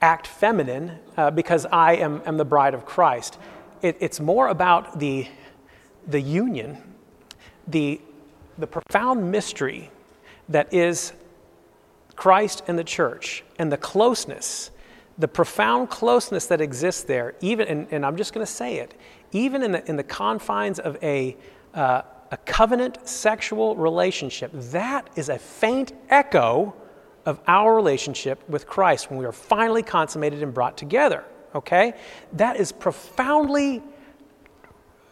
[0.00, 3.38] act feminine uh, because I am, am the bride of Christ.
[3.82, 5.26] It, it's more about the,
[6.06, 6.78] the union,
[7.66, 8.00] the,
[8.58, 9.90] the profound mystery
[10.48, 11.12] that is
[12.16, 14.70] Christ and the church, and the closeness,
[15.18, 18.94] the profound closeness that exists there, even, and, and I'm just going to say it,
[19.32, 21.36] even in the, in the confines of a,
[21.72, 26.74] uh, a covenant sexual relationship, that is a faint echo
[27.26, 31.24] of our relationship with Christ when we are finally consummated and brought together.
[31.54, 31.94] Okay?
[32.32, 33.82] That is profoundly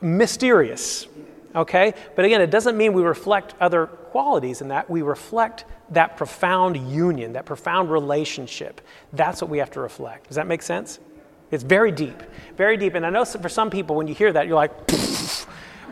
[0.00, 1.06] mysterious.
[1.54, 1.94] Okay?
[2.16, 4.88] But again, it doesn't mean we reflect other qualities and that.
[4.88, 8.80] We reflect that profound union, that profound relationship.
[9.12, 10.28] That's what we have to reflect.
[10.28, 11.00] Does that make sense?
[11.50, 12.22] It's very deep,
[12.56, 12.94] very deep.
[12.94, 14.72] And I know for some people, when you hear that, you're like,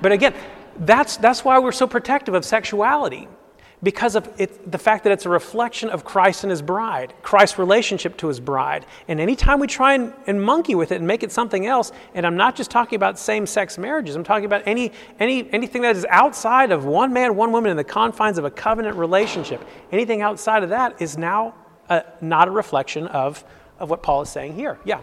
[0.00, 0.34] but again,
[0.78, 3.28] that's, that's why we're so protective of sexuality
[3.82, 7.58] because of it, the fact that it's a reflection of Christ and his bride, Christ's
[7.58, 8.84] relationship to his bride.
[9.08, 12.26] And anytime we try and, and monkey with it and make it something else, and
[12.26, 15.96] I'm not just talking about same sex marriages, I'm talking about any, any, anything that
[15.96, 19.64] is outside of one man, one woman in the confines of a covenant relationship.
[19.92, 21.54] Anything outside of that is now
[21.88, 23.42] a, not a reflection of,
[23.78, 24.78] of what Paul is saying here.
[24.84, 25.00] Yeah.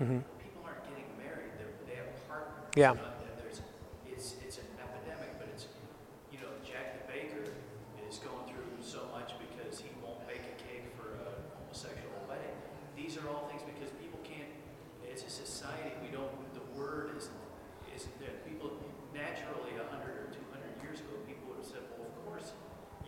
[0.00, 0.24] Mm-hmm.
[0.40, 2.72] People aren't getting married; They're, they have partners.
[2.72, 2.96] Yeah.
[3.36, 3.60] there's,
[4.08, 5.68] it's, it's an epidemic, but it's,
[6.32, 7.44] you know, Jack the Baker
[8.08, 12.56] is going through so much because he won't bake a cake for a homosexual wedding.
[12.96, 14.48] These are all things because people can't.
[15.10, 16.32] As a society, we don't.
[16.56, 17.42] The word isn't
[17.92, 18.40] isn't there.
[18.48, 18.72] People
[19.12, 22.56] naturally, hundred or two hundred years ago, people would have said, "Well, of course,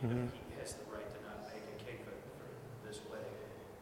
[0.03, 0.51] you know, mm-hmm.
[0.51, 2.51] he has the right to not bake a cake for, for
[2.85, 3.33] this wedding."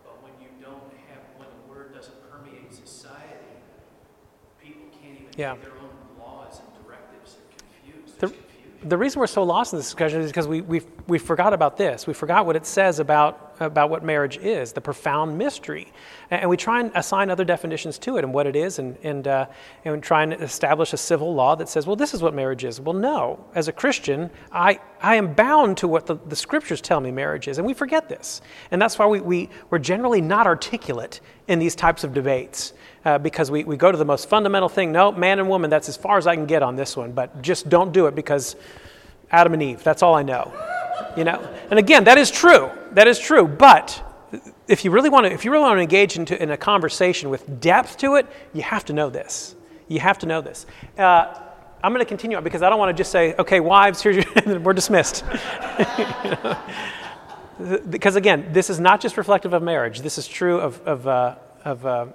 [0.04, 3.56] But when you don't have, when the word doesn't permeate society,
[4.60, 5.54] people can't even yeah.
[5.54, 7.38] their own laws and directives.
[8.18, 8.42] They're confused.
[8.82, 11.52] The, the reason we're so lost in this discussion is because we, we, we forgot
[11.52, 12.06] about this.
[12.06, 15.92] We forgot what it says about, about what marriage is, the profound mystery.
[16.30, 19.28] And, we try and assign other definitions to it and what it is, and, and,
[19.28, 19.46] uh,
[19.84, 22.80] and try and establish a civil law that says, well, this is what marriage is.
[22.80, 23.44] Well, no.
[23.54, 27.48] As a Christian, I, I am bound to what the, the scriptures tell me marriage
[27.48, 28.40] is, and we forget this.
[28.70, 32.72] And that's why we, we, we're generally not articulate in these types of debates
[33.04, 35.88] uh, because we, we go to the most fundamental thing no, man and woman, that's
[35.88, 38.56] as far as I can get on this one, but just don't do it because
[39.30, 40.52] Adam and Eve, that's all I know.
[41.16, 41.40] You know?
[41.70, 42.70] And again, that is true.
[42.92, 43.46] That is true.
[43.46, 44.02] But
[44.68, 47.30] if you really want to, if you really want to engage into, in a conversation
[47.30, 49.54] with depth to it, you have to know this.
[49.88, 50.66] You have to know this.
[50.96, 51.34] Uh,
[51.82, 54.16] I'm going to continue on because I don't want to just say, okay, wives, here's
[54.16, 55.24] your, we're dismissed.
[55.28, 55.84] you
[56.24, 56.58] know?
[57.88, 60.00] Because again, this is not just reflective of marriage.
[60.00, 62.06] This is true of, of, uh, of, uh,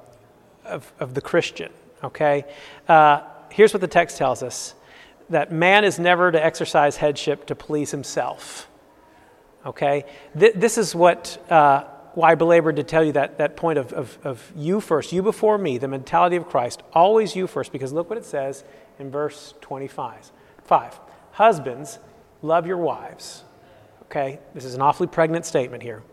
[0.66, 1.72] of, of, the Christian,
[2.04, 2.46] okay?
[2.88, 4.74] Uh, here's what the text tells us
[5.30, 8.68] that man is never to exercise headship to please himself,
[9.66, 10.06] okay?
[10.38, 13.94] Th- this is what, uh, why I belabored to tell you that, that point of,
[13.94, 17.94] of, of you first, you before me, the mentality of Christ, always you first, because
[17.94, 18.64] look what it says
[19.00, 20.32] in verse 25.
[20.64, 21.00] Five,
[21.32, 22.00] husbands,
[22.42, 23.44] love your wives
[24.06, 26.04] Okay, this is an awfully pregnant statement here.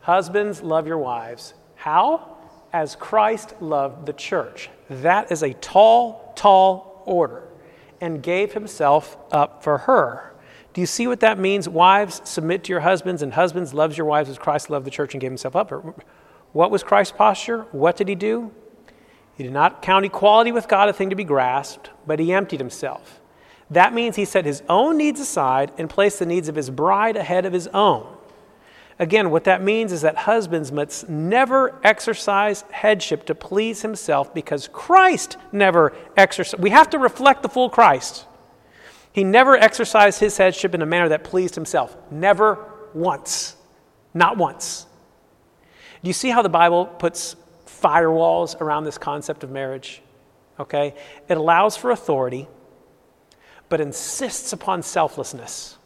[0.00, 1.54] Husbands, love your wives.
[1.76, 2.36] How?
[2.72, 4.68] As Christ loved the church.
[4.90, 7.44] That is a tall, tall order
[8.00, 10.27] and gave himself up for her.
[10.78, 11.68] Do you see what that means?
[11.68, 15.12] Wives, submit to your husbands, and husbands, loves your wives as Christ loved the church
[15.12, 15.72] and gave himself up.
[16.52, 17.62] What was Christ's posture?
[17.72, 18.52] What did he do?
[19.36, 22.60] He did not count equality with God a thing to be grasped, but he emptied
[22.60, 23.20] himself.
[23.68, 27.16] That means he set his own needs aside and placed the needs of his bride
[27.16, 28.16] ahead of his own.
[29.00, 34.68] Again, what that means is that husbands must never exercise headship to please himself because
[34.68, 36.62] Christ never exercised.
[36.62, 38.26] We have to reflect the full Christ.
[39.12, 41.96] He never exercised his headship in a manner that pleased himself.
[42.10, 43.56] Never once.
[44.14, 44.86] Not once.
[46.02, 50.02] Do you see how the Bible puts firewalls around this concept of marriage?
[50.60, 50.94] Okay?
[51.28, 52.48] It allows for authority
[53.68, 55.76] but insists upon selflessness.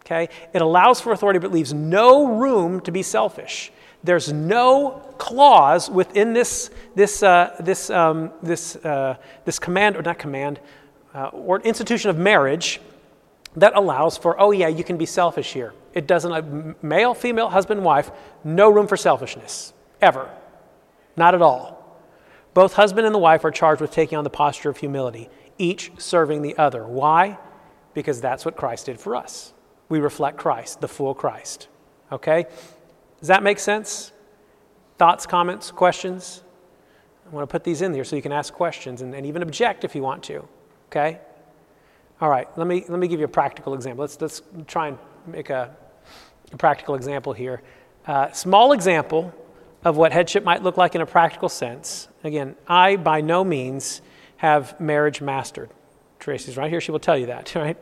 [0.00, 0.28] Okay?
[0.52, 3.72] It allows for authority, but leaves no room to be selfish.
[4.02, 10.18] There's no clause within this, this, uh, this, um, this, uh, this command, or not
[10.18, 10.60] command,
[11.14, 12.80] uh, or an institution of marriage
[13.56, 15.72] that allows for, oh, yeah, you can be selfish here.
[15.92, 18.10] It doesn't, male, female, husband, wife,
[18.42, 19.72] no room for selfishness,
[20.02, 20.28] ever.
[21.16, 21.80] Not at all.
[22.52, 25.92] Both husband and the wife are charged with taking on the posture of humility each
[25.98, 26.84] serving the other.
[26.84, 27.38] Why?
[27.94, 29.52] Because that's what Christ did for us.
[29.88, 31.68] We reflect Christ, the full Christ.
[32.10, 32.46] Okay?
[33.20, 34.12] Does that make sense?
[34.98, 36.42] Thoughts, comments, questions?
[37.26, 39.42] I want to put these in there so you can ask questions and, and even
[39.42, 40.46] object if you want to.
[40.94, 41.18] Okay?
[42.20, 44.02] All right, let me, let me give you a practical example.
[44.02, 45.74] Let's, let's try and make a,
[46.52, 47.62] a practical example here.
[48.06, 49.34] Uh, small example
[49.82, 52.06] of what headship might look like in a practical sense.
[52.22, 54.02] Again, I by no means
[54.36, 55.70] have marriage mastered.
[56.24, 56.80] Tracy's right here.
[56.80, 57.76] She will tell you that, right?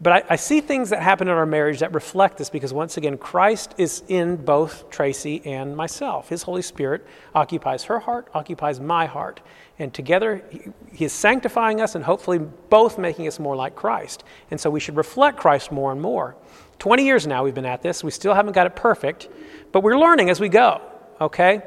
[0.00, 2.96] But I, I, see things that happen in our marriage that reflect this because, once
[2.96, 6.28] again, Christ is in both Tracy and myself.
[6.28, 9.40] His Holy Spirit occupies her heart, occupies my heart.
[9.78, 14.24] And together, he, he is sanctifying us and hopefully both making us more like Christ.
[14.50, 16.34] And so we should reflect Christ more and more.
[16.80, 18.02] 20 years now we've been at this.
[18.02, 19.28] We still haven't got it perfect,
[19.70, 20.82] but we're learning as we go,
[21.20, 21.62] okay?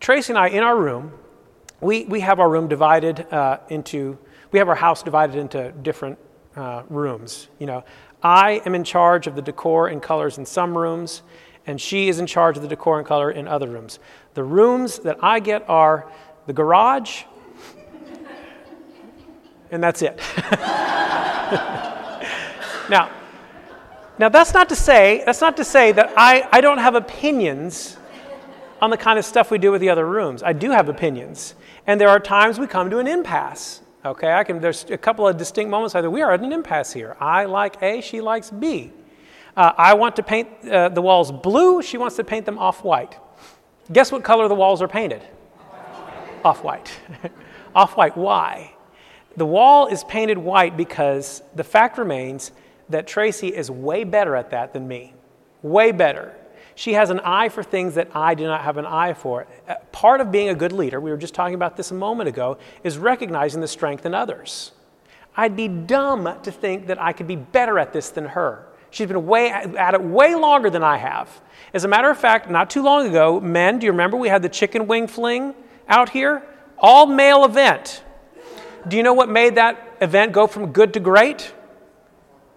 [0.00, 1.12] Tracy and I, in our room,
[1.82, 4.18] we, we have our room divided uh, into,
[4.54, 6.16] we have our house divided into different
[6.54, 7.48] uh, rooms.
[7.58, 7.82] You know,
[8.22, 11.22] I am in charge of the decor and colors in some rooms,
[11.66, 13.98] and she is in charge of the decor and color in other rooms.
[14.34, 16.08] The rooms that I get are
[16.46, 17.24] the garage,
[19.72, 20.20] and that's it.
[22.88, 23.10] now,
[24.20, 27.96] now that's not to say that's not to say that I, I don't have opinions
[28.80, 30.44] on the kind of stuff we do with the other rooms.
[30.44, 31.56] I do have opinions,
[31.88, 33.80] and there are times we come to an impasse.
[34.04, 34.60] Okay, I can.
[34.60, 37.16] There's a couple of distinct moments either we are at an impasse here.
[37.20, 38.92] I like A, she likes B.
[39.56, 41.80] Uh, I want to paint uh, the walls blue.
[41.80, 43.18] She wants to paint them off white.
[43.92, 45.22] Guess what color the walls are painted?
[46.44, 46.92] Off white.
[47.74, 48.16] off white.
[48.16, 48.74] Why?
[49.36, 52.52] The wall is painted white because the fact remains
[52.90, 55.14] that Tracy is way better at that than me.
[55.62, 56.34] Way better.
[56.74, 59.46] She has an eye for things that I do not have an eye for.
[59.68, 62.28] Uh, part of being a good leader, we were just talking about this a moment
[62.28, 64.72] ago, is recognizing the strength in others.
[65.36, 68.66] I'd be dumb to think that I could be better at this than her.
[68.90, 71.28] She's been way at it way longer than I have.
[71.72, 74.42] As a matter of fact, not too long ago, men, do you remember we had
[74.42, 75.54] the chicken wing fling
[75.88, 76.44] out here?
[76.78, 78.04] All male event.
[78.86, 81.52] Do you know what made that event go from good to great?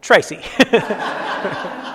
[0.01, 0.41] Tracy.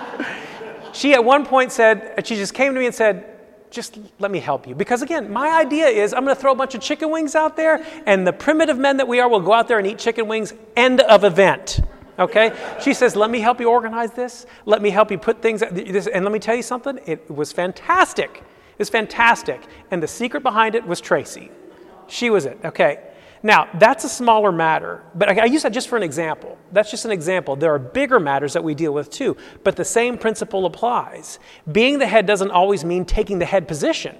[0.93, 3.29] she at one point said, uh, she just came to me and said,
[3.69, 4.75] just let me help you.
[4.75, 7.57] Because again, my idea is I'm going to throw a bunch of chicken wings out
[7.57, 10.27] there, and the primitive men that we are will go out there and eat chicken
[10.27, 10.53] wings.
[10.75, 11.81] End of event.
[12.19, 12.53] Okay?
[12.79, 14.45] She says, let me help you organize this.
[14.65, 15.63] Let me help you put things.
[15.63, 15.67] Uh,
[16.13, 16.99] and let me tell you something.
[17.07, 18.43] It was fantastic.
[18.73, 19.61] It was fantastic.
[19.89, 21.49] And the secret behind it was Tracy.
[22.07, 22.59] She was it.
[22.63, 22.99] Okay.
[23.45, 26.57] Now, that's a smaller matter, but I use that just for an example.
[26.71, 27.57] That's just an example.
[27.57, 29.35] There are bigger matters that we deal with too,
[29.65, 31.39] but the same principle applies.
[31.69, 34.15] Being the head doesn't always mean taking the head position.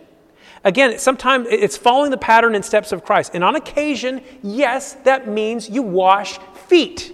[0.65, 3.31] Again, sometimes it's following the pattern and steps of Christ.
[3.33, 7.13] And on occasion, yes, that means you wash feet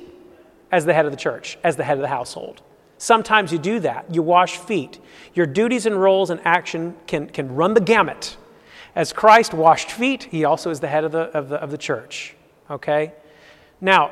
[0.72, 2.62] as the head of the church, as the head of the household.
[2.98, 4.14] Sometimes you do that.
[4.14, 5.00] You wash feet.
[5.34, 8.36] Your duties and roles and action can, can run the gamut.
[8.96, 11.78] As Christ washed feet, he also is the head of the, of the, of the
[11.78, 12.36] church.
[12.70, 13.14] Okay?
[13.82, 14.12] Now,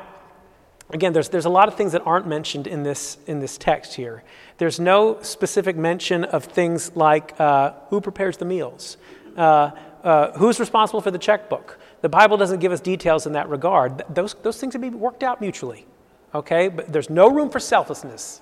[0.90, 3.94] again, there's, there's a lot of things that aren't mentioned in this, in this text
[3.94, 4.22] here.
[4.58, 8.96] There's no specific mention of things like uh, who prepares the meals,
[9.36, 9.70] uh,
[10.02, 11.78] uh, who's responsible for the checkbook.
[12.00, 14.04] The Bible doesn't give us details in that regard.
[14.08, 15.86] Those, those things can be worked out mutually.
[16.34, 16.68] Okay?
[16.68, 18.40] But there's no room for selflessness,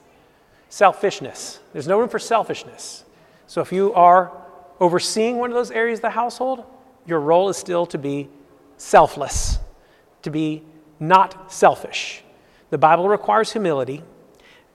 [0.69, 1.61] selfishness.
[1.73, 3.05] There's no room for selfishness.
[3.47, 4.46] So if you are
[4.81, 6.65] overseeing one of those areas of the household,
[7.07, 8.29] your role is still to be
[8.77, 9.59] selfless,
[10.23, 10.63] to be
[11.01, 12.23] not selfish.
[12.71, 14.03] The Bible requires humility.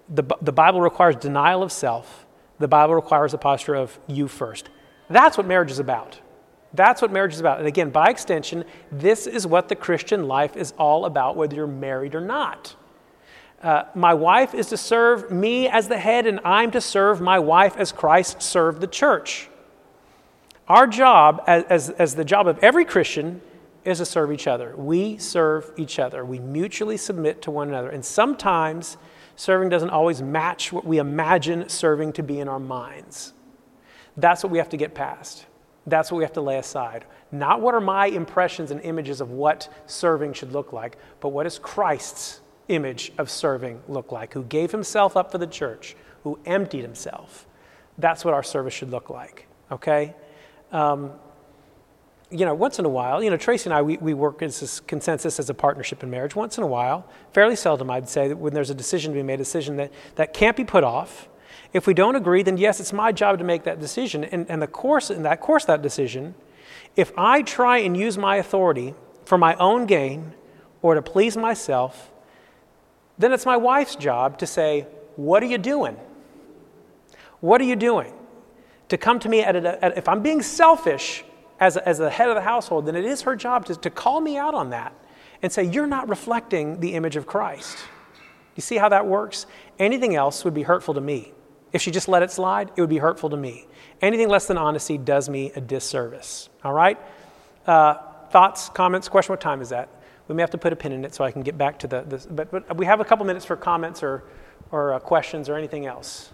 [0.09, 2.25] The, the Bible requires denial of self.
[2.59, 4.69] The Bible requires a posture of you first.
[5.09, 6.19] That's what marriage is about.
[6.73, 7.59] That's what marriage is about.
[7.59, 11.67] And again, by extension, this is what the Christian life is all about, whether you're
[11.67, 12.75] married or not.
[13.61, 17.39] Uh, my wife is to serve me as the head, and I'm to serve my
[17.39, 19.49] wife as Christ served the church.
[20.67, 23.41] Our job, as, as, as the job of every Christian,
[23.83, 24.75] is to serve each other.
[24.75, 26.23] We serve each other.
[26.23, 27.89] We mutually submit to one another.
[27.89, 28.97] And sometimes
[29.35, 33.33] serving doesn't always match what we imagine serving to be in our minds.
[34.17, 35.45] That's what we have to get past.
[35.87, 37.05] That's what we have to lay aside.
[37.31, 41.43] Not what are my impressions and images of what serving should look like, but what
[41.43, 42.41] does Christ's
[42.71, 47.45] image of serving look like, who gave himself up for the church, who emptied himself.
[47.97, 50.15] That's what our service should look like, okay?
[50.71, 51.11] Um,
[52.31, 54.81] you know, once in a while, you know, Tracy and I, we, we work as
[54.87, 56.33] consensus as a partnership in marriage.
[56.33, 59.23] Once in a while, fairly seldom, I'd say, that when there's a decision to be
[59.23, 61.27] made, a decision that, that can't be put off.
[61.73, 64.23] If we don't agree, then yes, it's my job to make that decision.
[64.23, 66.35] And, and the course, in that course, that decision,
[66.95, 68.93] if I try and use my authority
[69.25, 70.33] for my own gain
[70.81, 72.11] or to please myself,
[73.17, 75.97] then it's my wife's job to say, What are you doing?
[77.41, 78.13] What are you doing?
[78.91, 81.23] To come to me at, a, at if I'm being selfish
[81.61, 84.19] as, as the head of the household, then it is her job to, to call
[84.19, 84.93] me out on that
[85.41, 87.77] and say, You're not reflecting the image of Christ.
[88.57, 89.45] You see how that works?
[89.79, 91.31] Anything else would be hurtful to me.
[91.71, 93.65] If she just let it slide, it would be hurtful to me.
[94.01, 96.49] Anything less than honesty does me a disservice.
[96.61, 96.99] All right?
[97.65, 97.95] Uh,
[98.29, 99.31] thoughts, comments, question?
[99.31, 99.87] What time is that?
[100.27, 101.87] we may have to put a pin in it so I can get back to
[101.87, 102.03] the.
[102.03, 104.23] the but, but we have a couple minutes for comments or,
[104.71, 106.31] or uh, questions or anything else.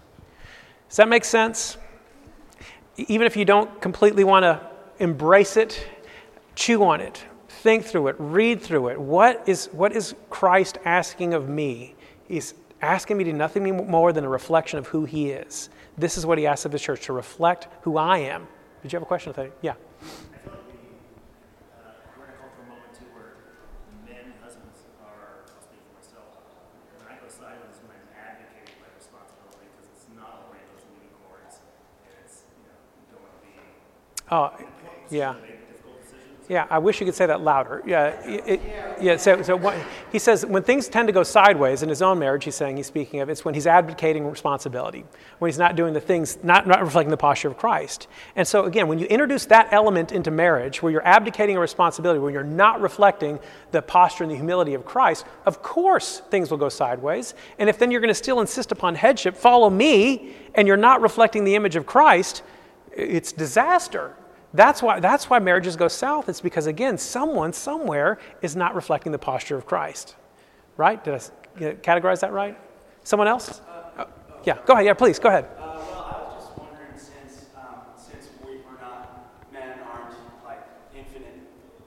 [0.88, 1.76] Does that make sense?
[3.06, 4.60] Even if you don't completely want to
[4.98, 5.86] embrace it,
[6.54, 9.00] chew on it, think through it, read through it.
[9.00, 11.94] What is, what is Christ asking of me?
[12.26, 15.70] He's asking me to nothing more than a reflection of who He is.
[15.96, 18.46] This is what He asks of His church to reflect who I am.
[18.82, 19.32] Did you have a question?
[19.62, 19.74] Yeah.
[34.30, 34.52] Oh,
[35.10, 35.34] yeah.
[36.48, 37.82] Yeah, I wish you could say that louder.
[37.84, 38.62] Yeah, it,
[39.02, 39.18] yeah.
[39.18, 39.76] So, so what,
[40.10, 42.86] he says when things tend to go sideways in his own marriage, he's saying he's
[42.86, 45.04] speaking of it's when he's advocating responsibility,
[45.40, 48.08] when he's not doing the things, not, not reflecting the posture of Christ.
[48.34, 52.18] And so again, when you introduce that element into marriage, where you're abdicating a responsibility,
[52.18, 53.38] where you're not reflecting
[53.72, 57.34] the posture and the humility of Christ, of course things will go sideways.
[57.58, 61.02] And if then you're going to still insist upon headship, follow me, and you're not
[61.02, 62.42] reflecting the image of Christ,
[62.98, 64.14] it's disaster.
[64.54, 66.28] That's why, that's why marriages go south.
[66.28, 70.16] It's because, again, someone somewhere is not reflecting the posture of Christ.
[70.76, 71.02] Right?
[71.04, 71.18] Did I
[71.74, 72.58] categorize that right?
[73.04, 73.60] Someone else?
[73.96, 74.04] Uh,
[74.44, 74.86] yeah, go ahead.
[74.86, 75.44] Yeah, please, go ahead.
[75.44, 80.60] Uh, well, I was just wondering since, um, since we are not, men aren't like
[80.96, 81.40] infinite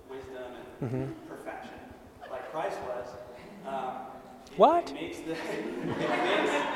[0.09, 1.29] wisdom and mm-hmm.
[1.29, 1.73] perfection,
[2.29, 3.07] like Christ was.
[3.67, 3.93] Um,
[4.51, 4.89] it, what?
[4.89, 5.99] It makes, the, it, makes,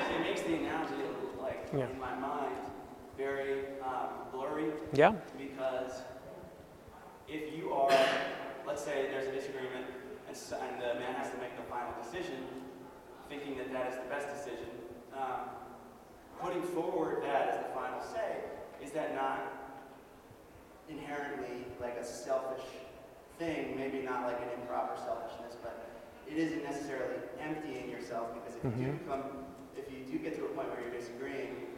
[0.09, 0.93] it makes the analogy,
[1.41, 1.89] like, yeah.
[1.89, 2.55] in my mind,
[3.17, 4.71] very um, blurry.
[4.95, 5.13] Yeah.
[5.37, 6.03] Because
[7.27, 7.91] if you are,
[8.65, 9.85] let's say there's a disagreement
[10.27, 12.47] and, and the man has to make the final decision,
[13.27, 14.69] thinking that that is the best decision,
[15.13, 15.51] um,
[16.39, 18.37] putting forward that as the final say,
[18.83, 19.51] is that not
[20.89, 22.63] inherently like a selfish
[23.37, 23.75] thing?
[23.77, 25.89] Maybe not like an improper selfishness, but
[26.29, 28.81] it isn't necessarily emptying yourself because if mm-hmm.
[28.81, 29.23] you do come,
[29.75, 31.74] if you do get to a point where you're disagreeing,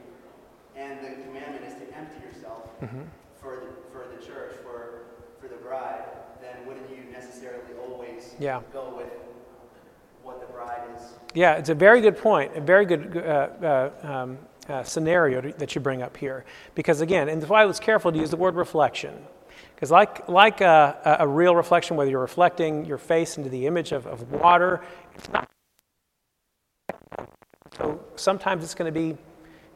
[0.77, 3.01] and the commandment is to empty yourself mm-hmm.
[3.41, 5.01] for, the, for the church, for,
[5.41, 6.03] for the bride,
[6.41, 8.61] then wouldn't you necessarily always yeah.
[8.71, 9.11] go with
[10.23, 11.01] what the bride is?
[11.33, 14.37] Yeah, it's a very good point, a very good uh, uh, um,
[14.69, 16.45] uh, scenario that you bring up here.
[16.75, 19.13] Because again, and that's why I was careful to use the word reflection.
[19.73, 23.91] Because, like, like a, a, real reflection, whether you're reflecting your face into the image
[23.91, 24.81] of, of water,
[25.13, 25.47] it's not.
[27.77, 29.17] So sometimes it's going to be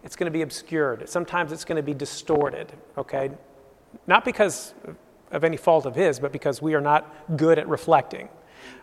[0.03, 1.07] it's going to be obscured.
[1.07, 3.31] Sometimes it's going to be distorted, okay?
[4.07, 4.73] Not because
[5.31, 8.29] of any fault of his, but because we are not good at reflecting,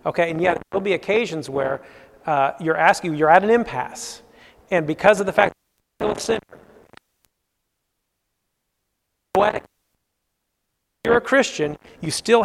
[0.06, 0.30] okay?
[0.30, 1.82] And yet, there'll be occasions where
[2.26, 4.22] uh, you're asking, you're at an impasse,
[4.70, 5.54] and because of the fact
[5.98, 6.40] that you're a sinner,
[11.04, 12.44] you're a Christian, you still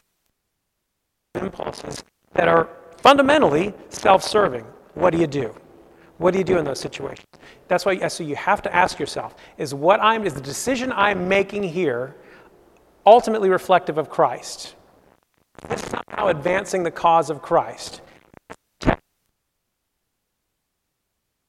[1.36, 2.04] have impulses
[2.34, 4.66] that are fundamentally self serving.
[4.94, 5.54] What do you do?
[6.18, 7.28] What do you do in those situations?
[7.68, 11.28] That's why so you have to ask yourself, is what I'm is the decision I'm
[11.28, 12.16] making here
[13.06, 14.76] ultimately reflective of Christ?
[15.70, 18.02] Is somehow advancing the cause of Christ?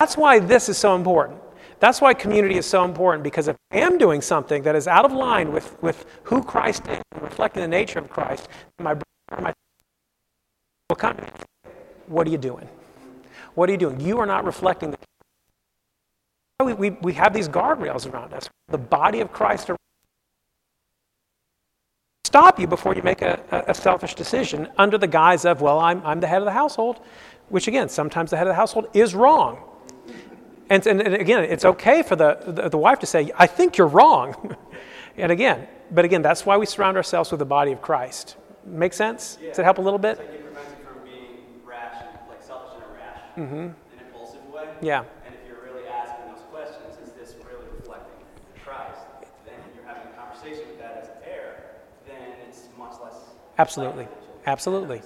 [0.00, 1.40] That's why this is so important.
[1.80, 5.04] That's why community is so important because if I am doing something that is out
[5.04, 8.48] of line with, with who Christ is, reflecting the nature of Christ,
[8.78, 9.52] my brother, my
[10.88, 11.16] will come.
[12.06, 12.68] What are you doing?
[13.54, 14.00] What are you doing?
[14.00, 14.98] You are not reflecting the.
[16.64, 18.48] We, we, we have these guardrails around us.
[18.68, 19.70] The body of Christ
[22.34, 23.38] stop you before you make a,
[23.68, 26.98] a, selfish decision under the guise of, well, I'm, I'm the head of the household,
[27.48, 29.62] which again, sometimes the head of the household is wrong.
[30.68, 33.76] And, and, and again, it's okay for the, the, the wife to say, I think
[33.76, 34.56] you're wrong.
[35.16, 38.36] and again, but again, that's why we surround ourselves with the body of Christ.
[38.66, 39.38] Make sense?
[39.40, 39.50] Yeah.
[39.50, 40.43] Does it help a little bit?
[43.36, 43.54] Mm-hmm.
[43.54, 43.74] an
[44.06, 44.68] impulsive way.
[44.80, 45.04] Yeah.
[45.26, 48.16] And if you're really asking those questions, is this really reflecting
[48.64, 49.00] Christ?
[49.44, 51.64] Then you're having a conversation with that as a pair,
[52.06, 53.14] then it's much less.
[53.58, 54.08] Absolutely.
[54.46, 55.02] Absolutely.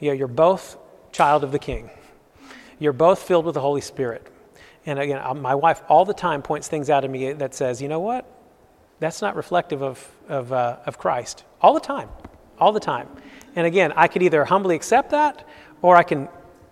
[0.00, 0.76] Yeah, you're both
[1.12, 1.90] child of the King.
[2.78, 4.26] You're both filled with the Holy Spirit.
[4.86, 7.82] And again, uh, my wife all the time points things out at me that says,
[7.82, 8.24] you know what?
[9.00, 11.44] That's not reflective of, of, uh, of Christ.
[11.60, 12.08] All the time.
[12.58, 13.08] All the time.
[13.56, 15.46] And again, I could either humbly accept that
[15.82, 16.28] or I can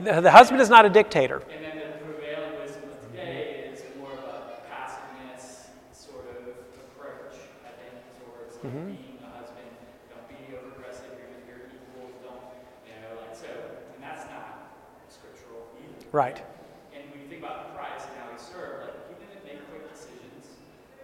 [0.00, 1.42] The, the husband is not a dictator.
[1.52, 7.36] And then the prevailing wisdom of today is more of a passiveness sort of approach,
[7.68, 7.92] I think,
[8.24, 8.96] towards like, Mhm.
[8.96, 9.68] being a husband.
[10.08, 12.48] Don't be over aggressive, you're, you're equals, don't,
[12.88, 13.50] you know, like, so,
[13.92, 14.72] and that's not
[15.12, 16.00] scriptural either.
[16.16, 16.40] Right.
[16.96, 19.84] And when you think about Christ and how he served, like, he didn't make quick
[19.92, 20.48] decisions.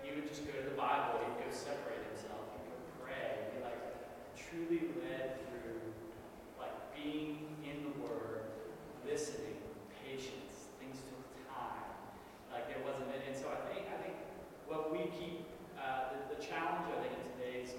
[0.00, 3.60] He would just go to the Bible, he'd go separate himself, he'd go pray, he
[3.60, 3.76] like
[4.40, 5.84] truly led through
[6.56, 8.48] like being in the Word,
[9.06, 9.58] listening,
[10.02, 10.70] patience.
[10.82, 11.86] Things took time.
[12.50, 14.16] Like there wasn't, and so I think I think
[14.70, 15.46] what we keep
[15.78, 17.70] uh, the, the challenge I think in today's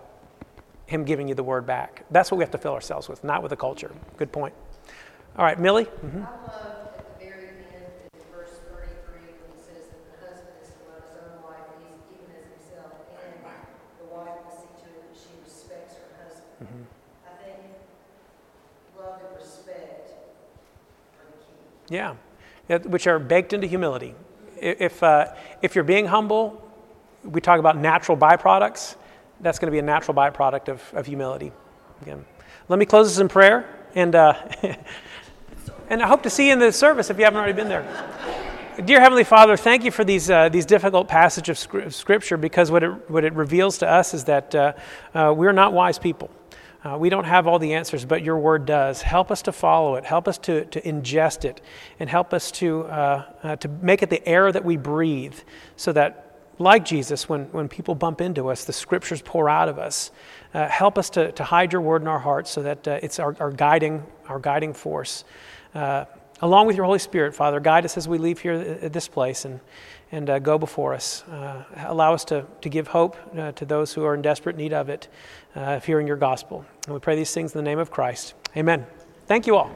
[0.86, 2.04] him giving you the word back.
[2.12, 3.92] That's what we have to fill ourselves with, not with the culture.
[4.18, 4.54] Good point.
[5.38, 5.86] All right, Millie?
[5.86, 6.28] Mhm.
[6.28, 10.54] I love at the very end, in verse thirty-three, when he says that the husband
[10.62, 13.42] is to love his own wife he's even as himself, and
[13.98, 16.70] the wife will see to it that she respects her husband.
[16.70, 16.86] Mhm.
[17.26, 17.82] I think
[18.94, 20.14] love and respect
[21.18, 21.73] are the key.
[21.90, 22.16] Yeah,
[22.86, 24.16] which are baked into humility.
[24.58, 26.62] If, uh, if you're being humble,
[27.24, 28.96] we talk about natural byproducts.
[29.42, 31.52] That's going to be a natural byproduct of, of humility.
[32.02, 32.26] Again,
[32.70, 34.34] let me close this in prayer, and uh,
[35.90, 37.84] and I hope to see you in the service if you haven't already been there.
[38.86, 42.72] Dear Heavenly Father, thank you for these, uh, these difficult passages of of Scripture because
[42.72, 44.74] what it, what it reveals to us is that uh,
[45.14, 46.32] uh, we're not wise people.
[46.84, 49.02] Uh, we don't have all the answers, but your word does.
[49.02, 50.04] Help us to follow it.
[50.04, 51.62] Help us to, to ingest it.
[52.00, 55.36] And help us to, uh, uh, to make it the air that we breathe
[55.78, 59.80] so that, like Jesus, when, when people bump into us, the scriptures pour out of
[59.80, 60.12] us.
[60.54, 63.18] Uh, help us to, to hide your word in our hearts so that uh, it's
[63.18, 65.24] our, our, guiding, our guiding force.
[65.74, 66.04] Uh,
[66.42, 69.46] along with your Holy Spirit, Father, guide us as we leave here at this place
[69.46, 69.62] and,
[70.14, 71.24] and uh, go before us.
[71.24, 74.72] Uh, allow us to, to give hope uh, to those who are in desperate need
[74.72, 75.08] of it,
[75.56, 76.64] uh, of hearing your gospel.
[76.86, 78.36] And we pray these things in the name of Christ.
[78.56, 78.86] Amen.
[79.26, 79.72] Thank you all.